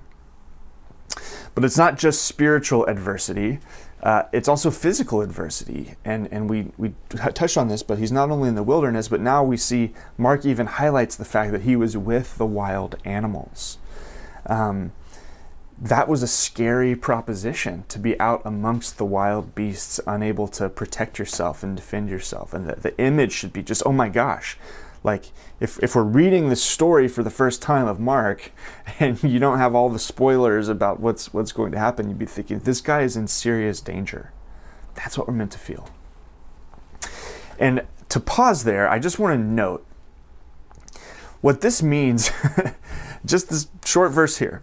But 1.54 1.64
it's 1.64 1.78
not 1.78 1.96
just 1.96 2.23
spiritual 2.23 2.85
adversity, 2.87 3.61
uh, 4.02 4.25
it's 4.32 4.49
also 4.49 4.73
physical 4.73 5.20
adversity. 5.20 5.94
And, 6.04 6.28
and 6.32 6.50
we, 6.50 6.73
we 6.76 6.94
touched 7.08 7.56
on 7.56 7.68
this, 7.68 7.85
but 7.85 7.99
he's 7.99 8.11
not 8.11 8.32
only 8.32 8.49
in 8.49 8.56
the 8.56 8.64
wilderness, 8.64 9.06
but 9.06 9.20
now 9.20 9.44
we 9.44 9.56
see 9.56 9.94
Mark 10.18 10.44
even 10.44 10.66
highlights 10.66 11.14
the 11.14 11.25
fact 11.25 11.52
that 11.52 11.62
he 11.62 11.76
was 11.76 11.96
with 11.96 12.37
the 12.37 12.44
wild 12.44 12.96
animals. 13.04 13.78
Um, 14.46 14.90
that 15.78 16.08
was 16.08 16.25
a 16.25 16.28
scary 16.28 16.96
proposition 16.96 17.85
to 17.88 18.00
be 18.00 18.18
out 18.18 18.42
amongst 18.44 18.99
the 18.99 19.04
wild 19.04 19.54
beasts, 19.54 20.00
unable 20.04 20.49
to 20.49 20.68
protect 20.68 21.20
yourself 21.20 21.62
and 21.62 21.76
defend 21.76 22.11
yourself. 22.11 22.52
And 22.52 22.68
the, 22.68 22.75
the 22.75 22.99
image 22.99 23.32
should 23.32 23.52
be 23.52 23.62
just, 23.62 23.85
oh 23.87 23.92
my 23.92 24.08
gosh, 24.08 24.58
like 25.06 25.30
if, 25.60 25.82
if 25.82 25.94
we're 25.94 26.02
reading 26.02 26.48
the 26.48 26.56
story 26.56 27.06
for 27.06 27.22
the 27.22 27.30
first 27.30 27.62
time 27.62 27.86
of 27.86 28.00
Mark 28.00 28.50
and 29.00 29.22
you 29.22 29.38
don't 29.38 29.58
have 29.58 29.75
all 29.75 29.88
the 29.88 30.00
spoilers 30.00 30.68
about 30.68 31.00
what's 31.00 31.32
what's 31.32 31.52
going 31.52 31.72
to 31.72 31.78
happen, 31.78 32.08
you'd 32.08 32.18
be 32.18 32.26
thinking 32.26 32.58
this 32.58 32.80
guy 32.82 33.02
is 33.02 33.16
in 33.16 33.28
serious 33.28 33.80
danger. 33.80 34.32
That's 34.96 35.16
what 35.16 35.28
we're 35.28 35.34
meant 35.34 35.52
to 35.52 35.58
feel. 35.58 35.88
And 37.58 37.86
to 38.08 38.20
pause 38.20 38.64
there, 38.64 38.88
I 38.88 38.98
just 38.98 39.18
want 39.18 39.38
to 39.38 39.42
note 39.42 39.86
what 41.40 41.60
this 41.60 41.82
means, 41.82 42.30
just 43.25 43.48
this 43.48 43.68
short 43.84 44.10
verse 44.10 44.38
here. 44.38 44.62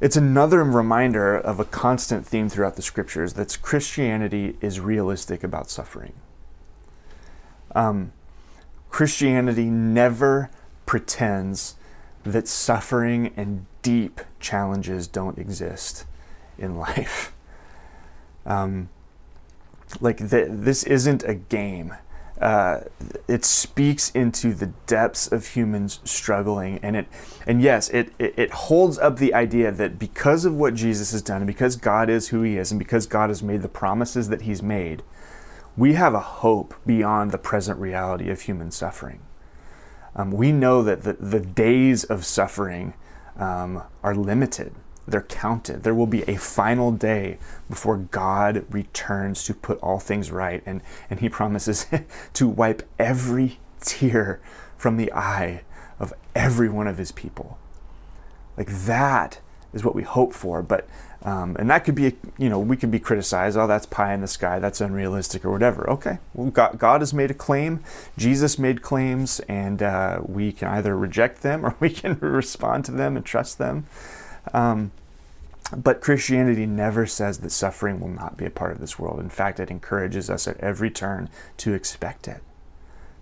It's 0.00 0.16
another 0.16 0.64
reminder 0.64 1.36
of 1.36 1.60
a 1.60 1.64
constant 1.64 2.26
theme 2.26 2.48
throughout 2.48 2.74
the 2.76 2.82
scriptures 2.82 3.34
that 3.34 3.56
Christianity 3.62 4.56
is 4.60 4.80
realistic 4.80 5.44
about 5.44 5.70
suffering. 5.70 6.14
Um, 7.74 8.12
Christianity 8.94 9.64
never 9.64 10.50
pretends 10.86 11.74
that 12.22 12.46
suffering 12.46 13.32
and 13.36 13.66
deep 13.82 14.20
challenges 14.38 15.08
don't 15.08 15.36
exist 15.36 16.06
in 16.56 16.78
life. 16.78 17.32
Um, 18.46 18.90
like 20.02 20.18
this 20.18 20.82
isn't 20.84 21.22
a 21.22 21.34
game. 21.34 21.94
Uh, 22.38 22.80
it 23.26 23.42
speaks 23.42 24.10
into 24.10 24.52
the 24.52 24.66
depths 24.86 25.32
of 25.32 25.46
humans 25.46 26.00
struggling, 26.04 26.78
and 26.82 26.94
it, 26.94 27.06
and 27.46 27.62
yes, 27.62 27.88
it, 27.88 28.12
it 28.18 28.34
it 28.36 28.50
holds 28.50 28.98
up 28.98 29.16
the 29.16 29.32
idea 29.32 29.72
that 29.72 29.98
because 29.98 30.44
of 30.44 30.54
what 30.54 30.74
Jesus 30.74 31.12
has 31.12 31.22
done, 31.22 31.38
and 31.38 31.46
because 31.46 31.76
God 31.76 32.10
is 32.10 32.28
who 32.28 32.42
He 32.42 32.58
is, 32.58 32.70
and 32.70 32.78
because 32.78 33.06
God 33.06 33.30
has 33.30 33.42
made 33.42 33.62
the 33.62 33.68
promises 33.68 34.28
that 34.28 34.42
He's 34.42 34.62
made, 34.62 35.02
we 35.76 35.94
have 35.94 36.14
a 36.14 36.20
hope 36.20 36.74
beyond 36.86 37.30
the 37.30 37.38
present 37.38 37.78
reality 37.78 38.30
of 38.30 38.42
human 38.42 38.70
suffering. 38.70 39.20
Um, 40.16 40.30
we 40.30 40.52
know 40.52 40.82
that 40.82 41.02
the, 41.02 41.14
the 41.14 41.40
days 41.40 42.04
of 42.04 42.24
suffering 42.24 42.94
um, 43.36 43.82
are 44.02 44.14
limited, 44.14 44.72
they're 45.06 45.22
counted. 45.22 45.82
There 45.82 45.94
will 45.94 46.06
be 46.06 46.22
a 46.22 46.36
final 46.36 46.92
day 46.92 47.38
before 47.68 47.96
God 47.96 48.64
returns 48.70 49.44
to 49.44 49.54
put 49.54 49.78
all 49.80 49.98
things 49.98 50.30
right, 50.30 50.62
and, 50.64 50.80
and 51.10 51.20
He 51.20 51.28
promises 51.28 51.86
to 52.34 52.48
wipe 52.48 52.88
every 52.98 53.58
tear 53.80 54.40
from 54.76 54.96
the 54.96 55.12
eye 55.12 55.62
of 55.98 56.14
every 56.34 56.68
one 56.68 56.86
of 56.86 56.98
His 56.98 57.12
people. 57.12 57.58
Like 58.56 58.68
that 58.68 59.40
is 59.72 59.84
what 59.84 59.96
we 59.96 60.04
hope 60.04 60.32
for, 60.32 60.62
but 60.62 60.86
um, 61.24 61.56
and 61.58 61.70
that 61.70 61.84
could 61.84 61.94
be, 61.94 62.14
you 62.36 62.50
know, 62.50 62.58
we 62.58 62.76
could 62.76 62.90
be 62.90 63.00
criticized. 63.00 63.56
Oh, 63.56 63.66
that's 63.66 63.86
pie 63.86 64.12
in 64.12 64.20
the 64.20 64.28
sky. 64.28 64.58
That's 64.58 64.82
unrealistic 64.82 65.44
or 65.44 65.50
whatever. 65.50 65.88
Okay. 65.88 66.18
Well, 66.34 66.50
God, 66.50 66.78
God 66.78 67.00
has 67.00 67.14
made 67.14 67.30
a 67.30 67.34
claim. 67.34 67.82
Jesus 68.18 68.58
made 68.58 68.82
claims, 68.82 69.40
and 69.40 69.82
uh, 69.82 70.20
we 70.22 70.52
can 70.52 70.68
either 70.68 70.96
reject 70.96 71.42
them 71.42 71.64
or 71.64 71.76
we 71.80 71.88
can 71.88 72.18
respond 72.20 72.84
to 72.86 72.92
them 72.92 73.16
and 73.16 73.24
trust 73.24 73.56
them. 73.56 73.86
Um, 74.52 74.92
but 75.74 76.02
Christianity 76.02 76.66
never 76.66 77.06
says 77.06 77.38
that 77.38 77.50
suffering 77.50 78.00
will 78.00 78.08
not 78.08 78.36
be 78.36 78.44
a 78.44 78.50
part 78.50 78.72
of 78.72 78.80
this 78.80 78.98
world. 78.98 79.18
In 79.18 79.30
fact, 79.30 79.58
it 79.58 79.70
encourages 79.70 80.28
us 80.28 80.46
at 80.46 80.60
every 80.60 80.90
turn 80.90 81.30
to 81.56 81.72
expect 81.72 82.28
it, 82.28 82.42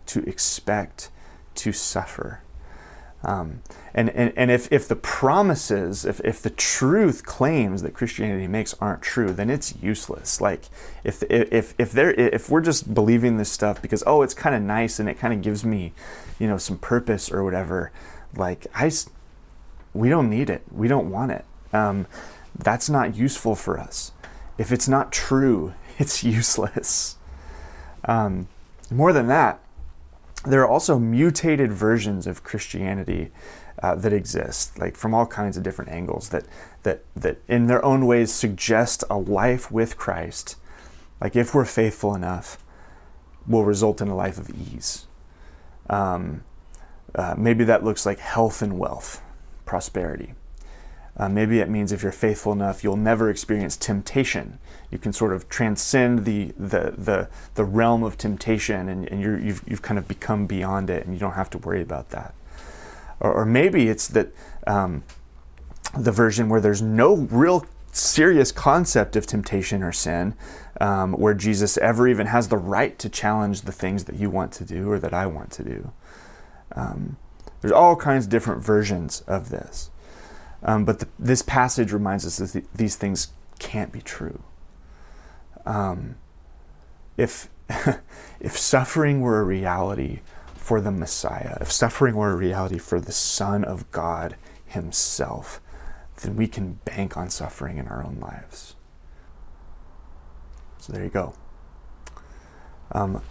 to 0.07 0.29
expect 0.29 1.09
to 1.55 1.73
suffer. 1.73 2.41
Um, 3.25 3.63
and, 3.95 4.11
and, 4.11 4.33
and 4.37 4.51
if, 4.51 4.71
if 4.73 4.89
the 4.89 4.97
promises, 4.97 6.05
if, 6.05 6.21
if 6.21 6.43
the 6.43 6.51
truth 6.51 7.25
claims 7.25 7.83
that 7.83 7.95
Christianity 7.95 8.49
makes 8.49 8.75
aren't 8.81 9.03
true, 9.03 9.33
then 9.33 9.49
it's 9.49 9.75
useless. 9.81 10.41
Like 10.41 10.65
if, 11.05 11.23
if, 11.31 11.75
if, 11.79 11.93
there, 11.93 12.11
if 12.13 12.51
we're 12.51 12.63
just 12.63 12.95
believing 12.95 13.37
this 13.37 13.51
stuff 13.51 13.81
because, 13.81 14.03
oh, 14.07 14.23
it's 14.23 14.35
kind 14.35 14.55
of 14.57 14.63
nice 14.63 14.99
and 14.99 15.09
it 15.09 15.19
kind 15.19 15.33
of 15.33 15.43
gives 15.43 15.65
me, 15.65 15.93
you 16.39 16.49
know, 16.49 16.59
some 16.59 16.79
purpose 16.79 17.31
or 17.31 17.45
whatever, 17.45 17.93
like 18.35 18.67
I, 18.75 18.91
we 19.95 20.09
don't 20.09 20.31
need 20.31 20.51
it. 20.51 20.63
We 20.71 20.89
don't 20.89 21.11
want 21.11 21.33
it. 21.33 21.45
Um, 21.73 22.07
that's 22.59 22.91
not 22.91 23.15
useful 23.15 23.55
for 23.55 23.79
us. 23.79 24.13
If 24.59 24.73
it's 24.73 24.89
not 24.89 25.13
true, 25.13 25.75
it's 25.99 26.25
useless. 26.25 27.17
Um, 28.05 28.49
more 28.91 29.13
than 29.13 29.29
that, 29.29 29.61
there 30.45 30.63
are 30.63 30.69
also 30.69 30.99
mutated 30.99 31.73
versions 31.73 32.27
of 32.27 32.43
Christianity 32.43 33.31
uh, 33.83 33.95
that 33.97 34.13
exist, 34.13 34.79
like 34.79 34.97
from 34.97 35.15
all 35.15 35.27
kinds 35.27 35.57
of 35.57 35.63
different 35.63 35.91
angles, 35.91 36.29
that 36.31 36.47
that 36.83 37.05
that 37.15 37.39
in 37.49 37.67
their 37.67 37.85
own 37.85 38.07
ways 38.07 38.33
suggest 38.33 39.05
a 39.09 39.17
life 39.17 39.71
with 39.71 39.97
Christ, 39.97 40.57
like 41.21 41.37
if 41.37 41.55
we're 41.55 41.65
faithful 41.65 42.15
enough, 42.15 42.63
will 43.47 43.65
result 43.65 44.01
in 44.01 44.09
a 44.09 44.17
life 44.17 44.39
of 44.39 44.51
ease. 44.51 45.07
Um, 45.89 46.45
uh, 47.15 47.35
maybe 47.37 47.65
that 47.65 47.85
looks 47.85 48.07
like 48.07 48.19
health 48.19 48.63
and 48.63 48.79
wealth, 48.79 49.23
prosperity. 49.65 50.35
Uh, 51.17 51.29
maybe 51.29 51.61
it 51.61 51.69
means 51.69 51.93
if 51.93 52.03
you're 52.03 52.11
faithful 52.11 52.53
enough, 52.53 52.83
you'll 52.83 52.97
never 52.97 53.29
experience 53.29 53.77
temptation. 53.77 54.59
You 54.91 54.99
can 54.99 55.13
sort 55.13 55.33
of 55.33 55.49
transcend 55.49 56.25
the 56.25 56.53
the 56.59 56.95
the, 56.97 57.29
the 57.55 57.65
realm 57.65 58.03
of 58.03 58.17
temptation, 58.17 58.89
and, 58.89 59.09
and 59.09 59.21
you 59.21 59.37
you've 59.37 59.63
you've 59.67 59.83
kind 59.83 59.99
of 59.99 60.09
become 60.09 60.47
beyond 60.47 60.89
it, 60.89 61.05
and 61.05 61.15
you 61.15 61.21
don't 61.21 61.35
have 61.35 61.51
to 61.51 61.59
worry 61.59 61.83
about 61.83 62.11
that. 62.11 62.35
Or, 63.21 63.33
or 63.33 63.45
maybe 63.45 63.89
it's 63.89 64.09
that 64.09 64.29
um, 64.67 65.05
the 65.97 66.13
version 66.13 66.49
where 66.49 66.61
there's 66.61 66.83
no 66.83 67.15
real 67.15 67.67
serious 67.93 68.51
concept 68.51 69.15
of 69.17 69.27
temptation 69.27 69.83
or 69.83 69.93
sin, 69.93 70.35
um, 70.81 71.13
where 71.13 71.35
Jesus 71.35 71.77
ever 71.79 72.09
even 72.09 72.27
has 72.27 72.49
the 72.49 72.57
right 72.57 72.99
to 72.99 73.11
challenge 73.11 73.63
the 73.63 73.73
things 73.73 74.05
that 74.05 74.17
you 74.17 74.31
want 74.31 74.53
to 74.53 74.65
do 74.65 74.91
or 74.91 74.99
that 74.99 75.13
I 75.13 75.27
want 75.27 75.51
to 75.53 75.63
do. 75.63 75.93
Um, 76.75 77.19
there's 77.61 77.73
all 77.73 77.97
kinds 77.97 78.25
of 78.25 78.31
different 78.31 78.65
versions 78.65 79.21
of 79.27 79.51
this. 79.51 79.91
Um, 80.63 80.85
but 80.85 81.01
the, 81.01 81.09
this 81.19 81.43
passage 81.43 81.93
reminds 81.93 82.25
us 82.25 82.39
that 82.39 82.53
the, 82.53 82.65
these 82.75 82.97
things 82.97 83.29
can't 83.59 83.93
be 83.93 84.01
true. 84.01 84.43
Um, 85.67 86.17
if 87.17 87.49
if 88.41 88.59
suffering 88.59 89.21
were 89.21 89.41
a 89.41 89.45
reality 89.45 90.21
for 90.55 90.81
the 90.81 90.91
Messiah, 90.93 91.59
if 91.61 91.73
suffering 91.73 92.15
were 92.15 92.33
a 92.33 92.37
reality 92.37 92.79
for 92.79 93.01
the 93.01 93.13
Son 93.13 93.65
of 93.65 93.91
God 93.91 94.37
Himself, 94.67 95.61
then 96.23 96.37
we 96.37 96.47
can 96.47 96.79
bank 96.85 97.17
on 97.17 97.31
suffering 97.31 97.79
in 97.79 97.89
our 97.89 98.05
own 98.05 98.19
lives. 98.21 98.77
So 100.79 100.93
there 100.93 101.05
you 101.05 101.11
go. 101.11 101.35
Um, 102.93 103.23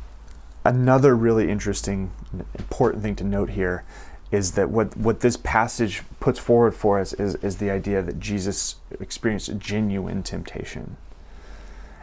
another 0.64 1.16
really 1.16 1.50
interesting, 1.50 2.12
important 2.58 3.04
thing 3.04 3.16
to 3.18 3.24
note 3.24 3.52
here 3.52 3.84
is 4.32 4.52
that 4.54 4.70
what, 4.70 4.96
what 4.96 5.20
this 5.20 5.38
passage 5.38 6.04
puts 6.20 6.40
forward 6.40 6.74
for 6.74 7.00
us 7.00 7.14
is, 7.14 7.36
is 7.36 7.58
the 7.58 7.70
idea 7.70 8.02
that 8.02 8.20
Jesus 8.20 8.78
experienced 9.00 9.58
genuine 9.58 10.24
temptation. 10.24 10.96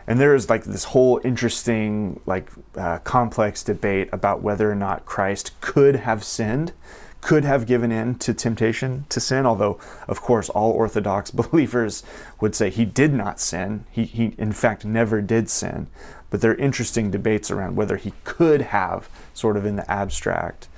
And 0.06 0.18
there 0.18 0.34
is 0.34 0.48
like 0.48 0.64
this 0.64 0.84
whole 0.84 1.20
interesting, 1.22 2.20
like 2.24 2.50
uh, 2.76 2.98
complex 2.98 3.62
debate 3.62 4.08
about 4.12 4.42
whether 4.42 4.70
or 4.70 4.74
not 4.74 5.04
Christ 5.04 5.52
could 5.60 5.96
have 5.96 6.24
sinned, 6.24 6.72
could 7.20 7.44
have 7.44 7.66
given 7.66 7.92
in 7.92 8.14
to 8.16 8.32
temptation 8.32 9.04
to 9.10 9.20
sin. 9.20 9.44
Although, 9.44 9.78
of 10.06 10.22
course, 10.22 10.48
all 10.48 10.70
Orthodox 10.70 11.30
believers 11.32 12.02
would 12.40 12.54
say 12.54 12.70
he 12.70 12.86
did 12.86 13.12
not 13.12 13.38
sin. 13.38 13.84
He, 13.90 14.04
he 14.04 14.34
in 14.38 14.52
fact, 14.52 14.84
never 14.84 15.20
did 15.20 15.50
sin. 15.50 15.88
But 16.30 16.40
there 16.40 16.52
are 16.52 16.56
interesting 16.56 17.10
debates 17.10 17.50
around 17.50 17.76
whether 17.76 17.96
he 17.96 18.12
could 18.24 18.62
have, 18.62 19.08
sort 19.34 19.56
of 19.56 19.64
in 19.64 19.76
the 19.76 19.90
abstract. 19.90 20.68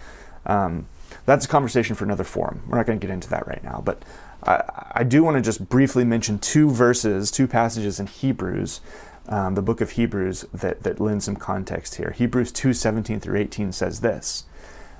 Um, 0.46 0.86
that's 1.30 1.44
a 1.44 1.48
conversation 1.48 1.94
for 1.94 2.04
another 2.04 2.24
forum. 2.24 2.62
We're 2.66 2.78
not 2.78 2.86
going 2.86 2.98
to 2.98 3.06
get 3.06 3.12
into 3.12 3.30
that 3.30 3.46
right 3.46 3.62
now, 3.62 3.80
but 3.84 4.02
I, 4.42 4.62
I 4.96 5.04
do 5.04 5.22
want 5.22 5.36
to 5.36 5.42
just 5.42 5.68
briefly 5.68 6.04
mention 6.04 6.38
two 6.38 6.70
verses, 6.70 7.30
two 7.30 7.46
passages 7.46 8.00
in 8.00 8.08
Hebrews, 8.08 8.80
um, 9.28 9.54
the 9.54 9.62
book 9.62 9.80
of 9.80 9.92
Hebrews, 9.92 10.46
that, 10.52 10.82
that 10.82 10.98
lend 10.98 11.22
some 11.22 11.36
context 11.36 11.96
here. 11.96 12.10
Hebrews 12.10 12.50
2 12.52 12.72
17 12.72 13.20
through 13.20 13.38
18 13.38 13.70
says 13.72 14.00
this 14.00 14.44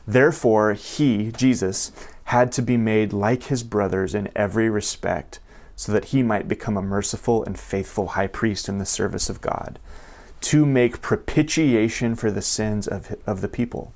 Therefore, 0.06 0.74
he, 0.74 1.32
Jesus, 1.32 1.90
had 2.24 2.52
to 2.52 2.62
be 2.62 2.76
made 2.76 3.12
like 3.12 3.44
his 3.44 3.62
brothers 3.64 4.14
in 4.14 4.28
every 4.36 4.70
respect, 4.70 5.40
so 5.74 5.90
that 5.90 6.06
he 6.06 6.22
might 6.22 6.46
become 6.46 6.76
a 6.76 6.82
merciful 6.82 7.42
and 7.42 7.58
faithful 7.58 8.08
high 8.08 8.28
priest 8.28 8.68
in 8.68 8.78
the 8.78 8.86
service 8.86 9.28
of 9.28 9.40
God, 9.40 9.80
to 10.42 10.64
make 10.64 11.00
propitiation 11.00 12.14
for 12.14 12.30
the 12.30 12.42
sins 12.42 12.86
of, 12.86 13.16
of 13.26 13.40
the 13.40 13.48
people. 13.48 13.92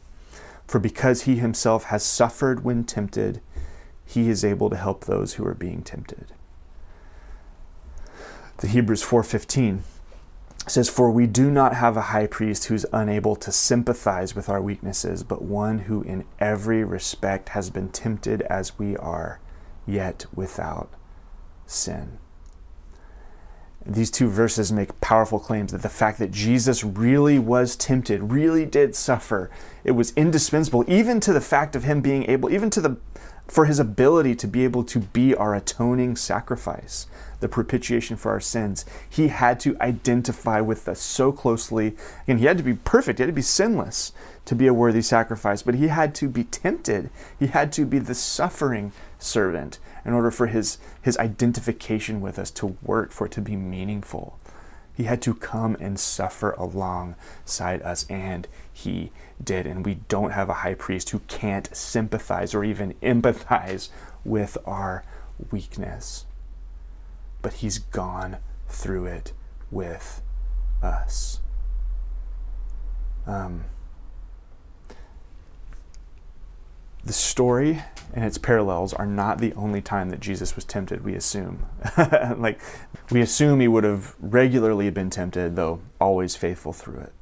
For 0.66 0.79
because 0.79 1.22
he 1.22 1.37
himself 1.37 1.85
has 1.85 2.03
suffered 2.03 2.64
when 2.64 2.85
tempted, 2.85 3.40
he 4.05 4.29
is 4.29 4.44
able 4.44 4.70
to 4.70 4.77
help 4.77 5.05
those 5.05 5.35
who 5.35 5.46
are 5.46 5.55
being 5.55 5.83
tempted. 5.83 6.33
The 8.59 8.68
Hebrews 8.68 9.03
4:15 9.03 9.81
says 10.66 10.88
for 10.88 11.11
we 11.11 11.27
do 11.27 11.50
not 11.50 11.74
have 11.74 11.96
a 11.96 12.09
high 12.12 12.27
priest 12.27 12.66
who's 12.66 12.87
unable 12.92 13.37
to 13.37 13.53
sympathize 13.53 14.35
with 14.35 14.48
our 14.48 14.62
weaknesses, 14.62 15.22
but 15.22 15.42
one 15.42 15.81
who 15.81 16.03
in 16.03 16.24
every 16.40 16.83
respect 16.83 17.50
has 17.50 17.68
been 17.68 17.90
tempted 17.90 18.40
as 18.42 18.79
we 18.79 18.96
are, 18.96 19.40
yet 19.87 20.24
without 20.35 20.90
sin. 21.66 22.18
These 23.87 24.11
two 24.11 24.29
verses 24.29 24.73
make 24.73 24.99
powerful 25.01 25.38
claims 25.38 25.73
that 25.73 25.83
the 25.83 25.90
fact 25.90 26.18
that 26.18 26.31
Jesus 26.31 26.83
really 26.83 27.38
was 27.38 27.77
tempted, 27.77 28.33
really 28.33 28.64
did 28.64 28.94
suffer, 28.94 29.51
it 29.85 29.90
was 29.90 30.12
indispensable, 30.16 30.85
even 30.88 31.20
to 31.20 31.35
the 31.35 31.40
fact 31.40 31.77
of 31.77 31.85
him 31.85 32.01
being 32.01 32.25
able, 32.31 32.51
even 32.51 32.70
to 32.70 32.81
the 32.81 32.97
for 33.47 33.66
his 33.66 33.79
ability 33.79 34.35
to 34.35 34.47
be 34.47 34.64
able 34.64 34.83
to 34.85 34.99
be 34.99 35.35
our 35.35 35.55
atoning 35.55 36.16
sacrifice, 36.16 37.07
the 37.40 37.49
propitiation 37.49 38.16
for 38.16 38.31
our 38.31 38.40
sins. 38.40 38.87
He 39.09 39.29
had 39.29 39.61
to 39.61 39.77
identify 39.81 40.61
with 40.61 40.88
us 40.88 41.01
so 41.01 41.31
closely. 41.31 41.94
and 42.27 42.38
he 42.38 42.47
had 42.47 42.57
to 42.57 42.64
be 42.64 42.75
perfect, 42.75 43.18
he 43.18 43.23
had 43.23 43.29
to 43.29 43.35
be 43.35 43.42
sinless 43.42 44.12
to 44.47 44.55
be 44.55 44.66
a 44.66 44.75
worthy 44.75 45.03
sacrifice, 45.03 45.62
but 45.62 45.75
he 45.75 45.88
had 45.88 46.14
to 46.16 46.29
be 46.29 46.44
tempted. 46.44 47.11
He 47.38 47.49
had 47.49 47.73
to 47.73 47.85
be 47.85 47.99
the 47.99 48.14
suffering 48.14 48.92
servant 49.18 49.79
in 50.04 50.12
order 50.12 50.30
for 50.30 50.46
his, 50.46 50.78
his 51.00 51.16
identification 51.18 52.20
with 52.20 52.38
us 52.38 52.50
to 52.52 52.76
work, 52.82 53.10
for 53.10 53.26
it 53.26 53.32
to 53.32 53.40
be 53.40 53.56
meaningful. 53.56 54.38
He 54.94 55.04
had 55.04 55.20
to 55.22 55.34
come 55.34 55.76
and 55.80 55.98
suffer 55.98 56.52
alongside 56.52 57.82
us, 57.82 58.06
and 58.08 58.46
he 58.72 59.10
did. 59.42 59.66
And 59.66 59.84
we 59.84 59.94
don't 60.08 60.30
have 60.30 60.48
a 60.48 60.54
high 60.54 60.74
priest 60.74 61.10
who 61.10 61.18
can't 61.20 61.74
sympathize 61.74 62.54
or 62.54 62.62
even 62.62 62.94
empathize 63.02 63.88
with 64.24 64.56
our 64.64 65.04
weakness. 65.50 66.26
But 67.42 67.54
he's 67.54 67.78
gone 67.78 68.36
through 68.68 69.06
it 69.06 69.32
with 69.70 70.22
us. 70.82 71.40
Um, 73.26 73.64
the 77.04 77.12
story 77.12 77.82
and 78.12 78.24
its 78.24 78.38
parallels 78.38 78.92
are 78.92 79.06
not 79.06 79.38
the 79.38 79.52
only 79.54 79.80
time 79.80 80.10
that 80.10 80.20
Jesus 80.20 80.54
was 80.54 80.64
tempted, 80.64 81.04
we 81.04 81.14
assume. 81.14 81.66
like, 82.36 82.60
we 83.10 83.20
assume 83.20 83.60
he 83.60 83.68
would 83.68 83.84
have 83.84 84.14
regularly 84.20 84.90
been 84.90 85.10
tempted, 85.10 85.56
though 85.56 85.80
always 86.00 86.36
faithful 86.36 86.72
through 86.72 87.00
it. 87.00 87.12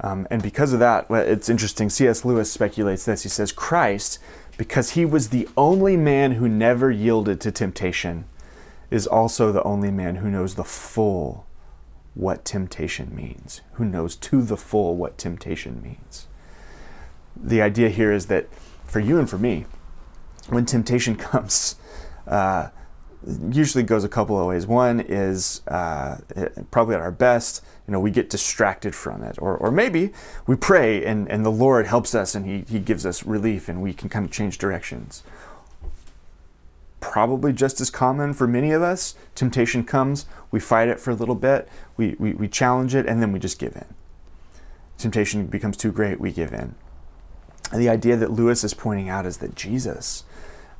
Um, 0.00 0.28
and 0.30 0.42
because 0.42 0.72
of 0.72 0.78
that, 0.80 1.06
it's 1.10 1.48
interesting. 1.48 1.90
C.S. 1.90 2.24
Lewis 2.24 2.52
speculates 2.52 3.04
this. 3.04 3.22
He 3.24 3.28
says, 3.28 3.50
Christ, 3.50 4.18
because 4.56 4.90
he 4.90 5.04
was 5.04 5.28
the 5.28 5.48
only 5.56 5.96
man 5.96 6.32
who 6.32 6.48
never 6.48 6.90
yielded 6.90 7.40
to 7.40 7.50
temptation, 7.50 8.26
is 8.90 9.06
also 9.06 9.52
the 9.52 9.62
only 9.64 9.90
man 9.90 10.16
who 10.16 10.30
knows 10.30 10.54
the 10.54 10.64
full 10.64 11.46
what 12.14 12.44
temptation 12.44 13.14
means, 13.14 13.60
who 13.72 13.84
knows 13.84 14.16
to 14.16 14.42
the 14.42 14.56
full 14.56 14.96
what 14.96 15.18
temptation 15.18 15.82
means. 15.82 16.26
The 17.36 17.62
idea 17.62 17.90
here 17.90 18.12
is 18.12 18.26
that 18.26 18.48
for 18.88 19.00
you 19.00 19.18
and 19.18 19.30
for 19.30 19.38
me, 19.38 19.66
when 20.48 20.66
temptation 20.66 21.14
comes, 21.16 21.76
uh, 22.26 22.68
usually 23.50 23.84
goes 23.84 24.04
a 24.04 24.08
couple 24.08 24.40
of 24.40 24.46
ways. 24.46 24.66
One 24.66 25.00
is 25.00 25.62
uh, 25.68 26.18
probably 26.70 26.94
at 26.94 27.00
our 27.00 27.12
best, 27.12 27.64
you 27.86 27.92
know, 27.92 28.00
we 28.00 28.10
get 28.10 28.30
distracted 28.30 28.94
from 28.94 29.22
it. 29.22 29.36
Or, 29.40 29.56
or 29.56 29.70
maybe 29.70 30.12
we 30.46 30.56
pray 30.56 31.04
and, 31.04 31.30
and 31.30 31.44
the 31.44 31.50
Lord 31.50 31.86
helps 31.86 32.14
us 32.14 32.34
and 32.34 32.46
he, 32.46 32.64
he 32.72 32.78
gives 32.78 33.04
us 33.04 33.24
relief 33.24 33.68
and 33.68 33.82
we 33.82 33.92
can 33.92 34.08
kind 34.08 34.24
of 34.24 34.30
change 34.30 34.58
directions. 34.58 35.22
Probably 37.00 37.52
just 37.52 37.80
as 37.80 37.90
common 37.90 38.34
for 38.34 38.46
many 38.46 38.72
of 38.72 38.82
us, 38.82 39.14
temptation 39.34 39.84
comes, 39.84 40.26
we 40.50 40.60
fight 40.60 40.88
it 40.88 40.98
for 40.98 41.10
a 41.10 41.14
little 41.14 41.34
bit, 41.34 41.68
we, 41.96 42.16
we, 42.18 42.32
we 42.32 42.48
challenge 42.48 42.94
it, 42.94 43.06
and 43.06 43.22
then 43.22 43.30
we 43.30 43.38
just 43.38 43.58
give 43.58 43.76
in. 43.76 43.84
Temptation 44.96 45.46
becomes 45.46 45.76
too 45.76 45.92
great, 45.92 46.18
we 46.18 46.32
give 46.32 46.52
in. 46.52 46.74
And 47.70 47.80
the 47.80 47.88
idea 47.88 48.16
that 48.16 48.30
Lewis 48.30 48.64
is 48.64 48.74
pointing 48.74 49.08
out 49.08 49.26
is 49.26 49.38
that 49.38 49.54
Jesus, 49.54 50.24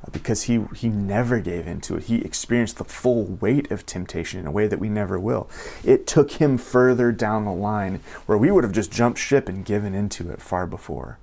uh, 0.03 0.09
because 0.11 0.43
he, 0.43 0.65
he 0.75 0.89
never 0.89 1.39
gave 1.39 1.67
into 1.67 1.95
it, 1.95 2.03
he 2.03 2.21
experienced 2.21 2.77
the 2.77 2.83
full 2.83 3.25
weight 3.25 3.69
of 3.71 3.85
temptation 3.85 4.39
in 4.39 4.47
a 4.47 4.51
way 4.51 4.67
that 4.67 4.79
we 4.79 4.89
never 4.89 5.19
will. 5.19 5.49
It 5.83 6.07
took 6.07 6.31
him 6.31 6.57
further 6.57 7.11
down 7.11 7.45
the 7.45 7.51
line 7.51 7.99
where 8.25 8.37
we 8.37 8.51
would 8.51 8.63
have 8.63 8.73
just 8.73 8.91
jumped 8.91 9.19
ship 9.19 9.47
and 9.47 9.65
given 9.65 9.93
into 9.93 10.31
it 10.31 10.41
far 10.41 10.65
before. 10.65 11.19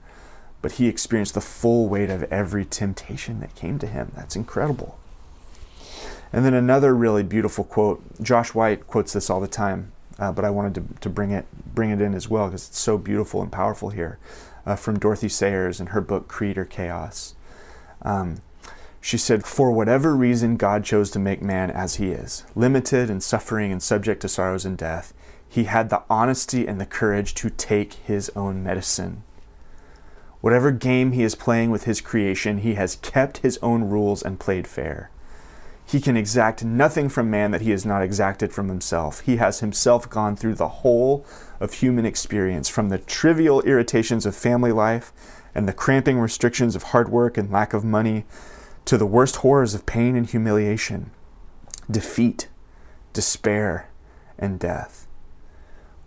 But 0.63 0.73
he 0.73 0.89
experienced 0.89 1.35
the 1.35 1.41
full 1.41 1.89
weight 1.89 2.11
of 2.11 2.25
every 2.25 2.65
temptation 2.65 3.41
that 3.41 3.55
came 3.55 3.79
to 3.81 3.87
him. 3.87 4.13
That's 4.15 4.37
incredible. 4.37 4.99
And 6.33 6.45
then 6.45 6.55
another 6.55 6.95
really 6.95 7.23
beautiful 7.23 7.65
quote. 7.65 8.03
Josh 8.23 8.55
White 8.55 8.87
quotes 8.87 9.13
this 9.13 9.31
all 9.31 9.41
the 9.41 9.49
time, 9.49 9.93
uh, 10.19 10.33
but 10.33 10.45
I 10.45 10.51
wanted 10.51 10.75
to, 10.75 11.01
to 11.01 11.09
bring 11.09 11.31
it 11.31 11.47
bring 11.75 11.91
it 11.91 12.01
in 12.01 12.15
as 12.15 12.29
well 12.29 12.47
because 12.47 12.69
it's 12.69 12.79
so 12.79 12.99
beautiful 12.99 13.43
and 13.43 13.53
powerful 13.53 13.91
here. 13.91 14.19
Uh, 14.67 14.75
from 14.75 14.99
Dorothy 14.99 15.29
Sayers 15.29 15.81
in 15.81 15.89
her 15.89 16.01
book 16.01 16.27
Creed 16.27 16.59
or 16.59 16.65
Chaos. 16.65 17.37
Um, 18.03 18.43
she 19.01 19.17
said, 19.17 19.45
For 19.45 19.71
whatever 19.71 20.17
reason 20.17 20.57
God 20.57 20.83
chose 20.83 21.13
to 21.13 21.21
make 21.21 21.41
man 21.41 21.71
as 21.71 21.95
he 21.95 22.11
is, 22.11 22.45
limited 22.57 23.09
and 23.09 23.23
suffering 23.23 23.71
and 23.71 23.81
subject 23.81 24.23
to 24.23 24.29
sorrows 24.29 24.65
and 24.65 24.77
death, 24.77 25.15
he 25.49 25.65
had 25.65 25.89
the 25.89 26.03
honesty 26.11 26.67
and 26.67 26.81
the 26.81 26.87
courage 26.87 27.33
to 27.35 27.49
take 27.49 27.95
his 27.95 28.31
own 28.35 28.65
medicine. 28.65 29.23
Whatever 30.41 30.73
game 30.73 31.13
he 31.13 31.23
is 31.23 31.37
playing 31.37 31.71
with 31.71 31.85
his 31.85 32.01
creation, 32.01 32.59
he 32.59 32.75
has 32.75 32.97
kept 32.97 33.39
his 33.39 33.59
own 33.63 33.85
rules 33.85 34.23
and 34.23 34.41
played 34.41 34.67
fair. 34.67 35.11
He 35.89 36.01
can 36.01 36.17
exact 36.17 36.65
nothing 36.65 37.09
from 37.09 37.31
man 37.31 37.53
that 37.53 37.61
he 37.61 37.71
has 37.71 37.87
not 37.87 38.03
exacted 38.03 38.53
from 38.53 38.69
himself. 38.69 39.21
He 39.21 39.37
has 39.37 39.61
himself 39.61 40.11
gone 40.11 40.35
through 40.35 40.57
the 40.57 40.69
whole 40.69 41.25
of 41.61 41.75
human 41.75 42.05
experience, 42.05 42.69
from 42.69 42.89
the 42.89 42.99
trivial 42.99 43.63
irritations 43.63 44.27
of 44.27 44.35
family 44.35 44.73
life 44.73 45.13
and 45.55 45.69
the 45.69 45.73
cramping 45.73 46.19
restrictions 46.19 46.75
of 46.75 46.83
hard 46.83 47.09
work 47.09 47.39
and 47.39 47.53
lack 47.53 47.73
of 47.73 47.85
money, 47.85 48.25
to 48.85 48.99
the 48.99 49.07
worst 49.07 49.37
horrors 49.37 49.75
of 49.75 49.87
pain 49.87 50.17
and 50.17 50.29
humiliation, 50.29 51.13
defeat, 51.89 52.49
despair, 53.13 53.89
and 54.39 54.59
death. 54.59 55.07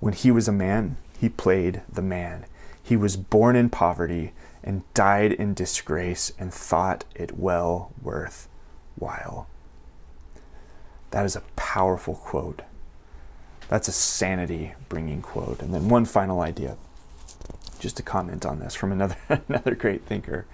When 0.01 0.13
he 0.13 0.29
was 0.29 0.47
a 0.47 0.53
man, 0.53 0.97
he 1.17 1.29
played 1.29 1.81
the 1.91 2.01
man. 2.01 2.45
He 2.81 2.97
was 2.97 3.17
born 3.17 3.55
in 3.55 3.69
poverty 3.69 4.33
and 4.61 4.83
died 4.93 5.31
in 5.31 5.53
disgrace 5.53 6.33
and 6.37 6.53
thought 6.53 7.05
it 7.15 7.37
well 7.37 7.91
worth 8.01 8.49
while. 8.95 9.47
That 11.11 11.25
is 11.25 11.35
a 11.35 11.43
powerful 11.55 12.15
quote. 12.15 12.61
That's 13.67 13.87
a 13.87 13.91
sanity 13.91 14.73
bringing 14.89 15.21
quote. 15.21 15.61
And 15.61 15.73
then 15.73 15.89
one 15.89 16.05
final 16.05 16.41
idea, 16.41 16.77
just 17.79 17.97
to 17.97 18.03
comment 18.03 18.45
on 18.45 18.59
this 18.59 18.75
from 18.75 18.91
another, 18.91 19.17
another 19.47 19.75
great 19.75 20.05
thinker. 20.05 20.45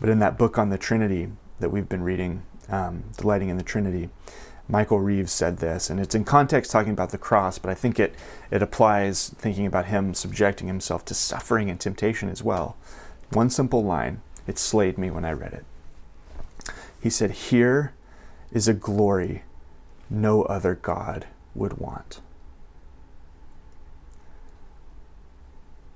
But 0.00 0.08
in 0.08 0.18
that 0.20 0.38
book 0.38 0.58
on 0.58 0.70
the 0.70 0.78
Trinity 0.78 1.28
that 1.60 1.70
we've 1.70 1.88
been 1.88 2.02
reading, 2.02 2.42
um, 2.68 3.04
Delighting 3.16 3.48
in 3.48 3.56
the 3.56 3.62
Trinity, 3.62 4.08
Michael 4.68 5.00
Reeves 5.00 5.32
said 5.32 5.58
this, 5.58 5.88
and 5.88 5.98
it's 5.98 6.14
in 6.14 6.24
context 6.24 6.70
talking 6.70 6.92
about 6.92 7.10
the 7.10 7.18
cross, 7.18 7.58
but 7.58 7.70
I 7.70 7.74
think 7.74 7.98
it, 7.98 8.14
it 8.50 8.62
applies 8.62 9.30
thinking 9.30 9.64
about 9.64 9.86
him 9.86 10.12
subjecting 10.12 10.66
himself 10.66 11.06
to 11.06 11.14
suffering 11.14 11.70
and 11.70 11.80
temptation 11.80 12.28
as 12.28 12.42
well. 12.42 12.76
One 13.30 13.48
simple 13.48 13.82
line, 13.82 14.20
it 14.46 14.58
slayed 14.58 14.98
me 14.98 15.10
when 15.10 15.24
I 15.24 15.32
read 15.32 15.54
it. 15.54 15.64
He 17.02 17.08
said, 17.08 17.30
Here 17.30 17.94
is 18.52 18.68
a 18.68 18.74
glory 18.74 19.42
no 20.10 20.42
other 20.44 20.74
God 20.74 21.26
would 21.54 21.78
want. 21.78 22.20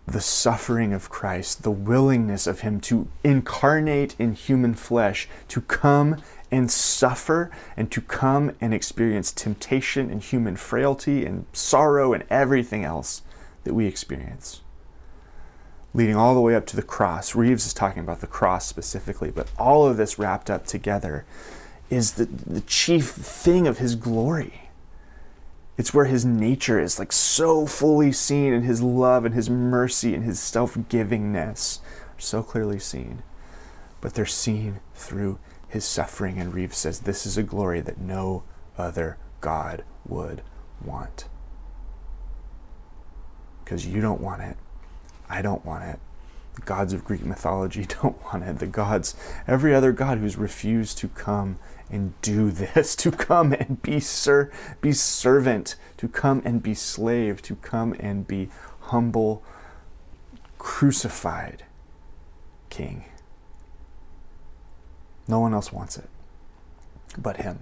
The 0.07 0.21
suffering 0.21 0.93
of 0.93 1.09
Christ, 1.09 1.63
the 1.63 1.71
willingness 1.71 2.47
of 2.47 2.61
Him 2.61 2.81
to 2.83 3.09
incarnate 3.23 4.17
in 4.19 4.35
human 4.35 4.75
flesh, 4.75 5.29
to 5.49 5.61
come 5.61 6.17
and 6.51 6.71
suffer, 6.71 7.51
and 7.77 7.91
to 7.93 8.01
come 8.01 8.55
and 8.61 8.75
experience 8.75 9.33
temptation 9.33 10.11
and 10.11 10.23
human 10.23 10.57
frailty 10.57 11.25
and 11.25 11.47
sorrow 11.53 12.13
and 12.13 12.25
everything 12.29 12.85
else 12.85 13.23
that 13.65 13.75
we 13.75 13.87
experience. 13.87 14.61
Leading 15.95 16.17
all 16.17 16.35
the 16.35 16.41
way 16.41 16.55
up 16.55 16.67
to 16.67 16.77
the 16.77 16.83
cross. 16.83 17.35
Reeves 17.35 17.67
is 17.67 17.73
talking 17.73 18.01
about 18.03 18.21
the 18.21 18.27
cross 18.27 18.67
specifically, 18.67 19.31
but 19.31 19.49
all 19.59 19.87
of 19.87 19.97
this 19.97 20.19
wrapped 20.19 20.51
up 20.51 20.67
together 20.67 21.25
is 21.93 22.13
the, 22.13 22.25
the 22.25 22.63
chief 22.63 23.11
thing 23.11 23.67
of 23.67 23.77
his 23.77 23.97
glory. 23.97 24.71
It's 25.77 25.93
where 25.93 26.07
his 26.07 26.25
nature 26.25 26.81
is 26.81 26.99
like 26.99 27.13
so 27.13 27.67
fully 27.67 28.13
seen 28.13 28.55
and 28.55 28.65
his 28.65 28.81
love 28.81 29.27
and 29.27 29.35
his 29.35 29.51
mercy 29.51 30.15
and 30.15 30.25
his 30.25 30.41
self-givingness 30.41 31.81
are 31.81 32.21
so 32.21 32.43
clearly 32.43 32.79
seen. 32.79 33.23
But 34.01 34.15
they're 34.15 34.25
seen 34.25 34.81
through 34.95 35.39
his 35.69 35.85
suffering 35.85 36.39
and 36.39 36.55
Reeves 36.55 36.79
says 36.79 37.01
this 37.01 37.27
is 37.27 37.37
a 37.37 37.43
glory 37.43 37.83
that 37.83 37.99
no 37.99 38.43
other 38.79 39.19
God 39.43 39.85
would 40.07 40.41
want. 40.83 41.27
Because 43.63 43.87
you 43.87 44.01
don't 44.01 44.23
want 44.23 44.41
it. 44.41 44.57
I 45.29 45.43
don't 45.43 45.65
want 45.67 45.85
it. 45.85 46.01
The 46.55 46.63
gods 46.63 46.93
of 46.93 47.05
Greek 47.05 47.25
mythology 47.25 47.85
don't 48.03 48.23
want 48.25 48.45
it. 48.45 48.59
The 48.59 48.67
gods, 48.67 49.15
every 49.47 49.75
other 49.75 49.93
god 49.93 50.19
who's 50.19 50.37
refused 50.37 50.99
to 50.99 51.09
come 51.09 51.59
and 51.91 52.21
do 52.23 52.51
this, 52.53 52.97
to 52.97 53.11
come 53.11 53.53
and 53.53 53.81
be 53.83 54.01
sir, 54.01 54.51
be 54.81 54.93
servant, 54.93 55.77
to 55.99 56.09
come 56.09 56.43
and 56.45 56.63
be 56.63 56.75
slave, 56.75 57.43
to 57.43 57.57
come 57.57 57.95
and 57.99 58.27
be 58.27 58.49
humble, 58.81 59.43
crucified 60.59 61.65
king. 62.71 63.05
No 65.29 65.41
one 65.41 65.55
else 65.55 65.73
wants 65.73 65.97
it 65.97 66.09
but 67.19 67.39
him. 67.39 67.61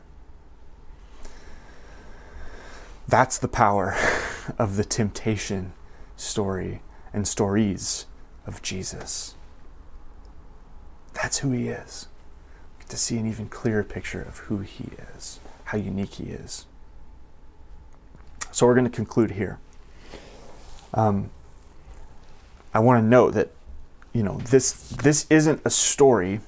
That's 3.09 3.39
the 3.39 3.49
power 3.49 3.97
of 4.59 4.77
the 4.77 4.85
temptation 4.85 5.73
story 6.17 6.83
and 7.13 7.27
stories 7.27 8.07
of 8.51 8.63
Jesus. 8.63 9.35
That's 11.15 11.39
who 11.39 11.53
he 11.53 11.69
is 11.69 12.09
Get 12.81 12.89
to 12.89 12.97
see 12.97 13.19
an 13.19 13.27
even 13.27 13.49
clearer 13.49 13.85
picture 13.85 14.23
of 14.23 14.39
who 14.39 14.59
He 14.59 14.89
is, 15.17 15.39
how 15.65 15.79
unique 15.79 16.15
He 16.15 16.25
is. 16.25 16.67
So 18.51 18.67
we're 18.67 18.75
going 18.75 18.91
to 18.91 18.95
conclude 18.95 19.33
here. 19.33 19.59
Um, 20.93 21.31
I 22.75 22.81
want 22.81 23.03
to 23.03 23.07
note 23.07 23.35
that 23.35 23.51
you 24.13 24.25
know 24.25 24.39
this 24.39 24.73
this 24.73 25.27
isn't 25.31 25.61
a 25.65 25.71
story 25.71 26.41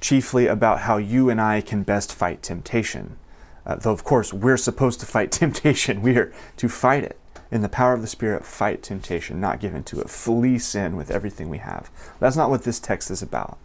chiefly 0.00 0.46
about 0.46 0.80
how 0.80 0.96
you 0.96 1.30
and 1.30 1.40
I 1.40 1.60
can 1.60 1.84
best 1.84 2.12
fight 2.12 2.42
temptation. 2.42 3.16
Uh, 3.64 3.76
though 3.76 3.92
of 3.92 4.02
course 4.02 4.32
we're 4.32 4.56
supposed 4.56 4.98
to 5.00 5.06
fight 5.06 5.30
temptation. 5.44 6.02
We 6.02 6.16
are 6.16 6.32
to 6.56 6.68
fight 6.68 7.04
it 7.04 7.18
in 7.50 7.62
the 7.62 7.68
power 7.68 7.92
of 7.92 8.00
the 8.00 8.06
Spirit. 8.06 8.44
Fight 8.44 8.82
temptation, 8.82 9.40
not 9.40 9.60
give 9.60 9.74
in 9.74 9.84
to 9.84 10.00
it. 10.00 10.10
Flee 10.10 10.58
sin 10.58 10.96
with 10.96 11.10
everything 11.10 11.48
we 11.48 11.58
have. 11.58 11.90
That's 12.20 12.36
not 12.36 12.50
what 12.50 12.64
this 12.64 12.80
text 12.80 13.10
is 13.10 13.22
about. 13.22 13.58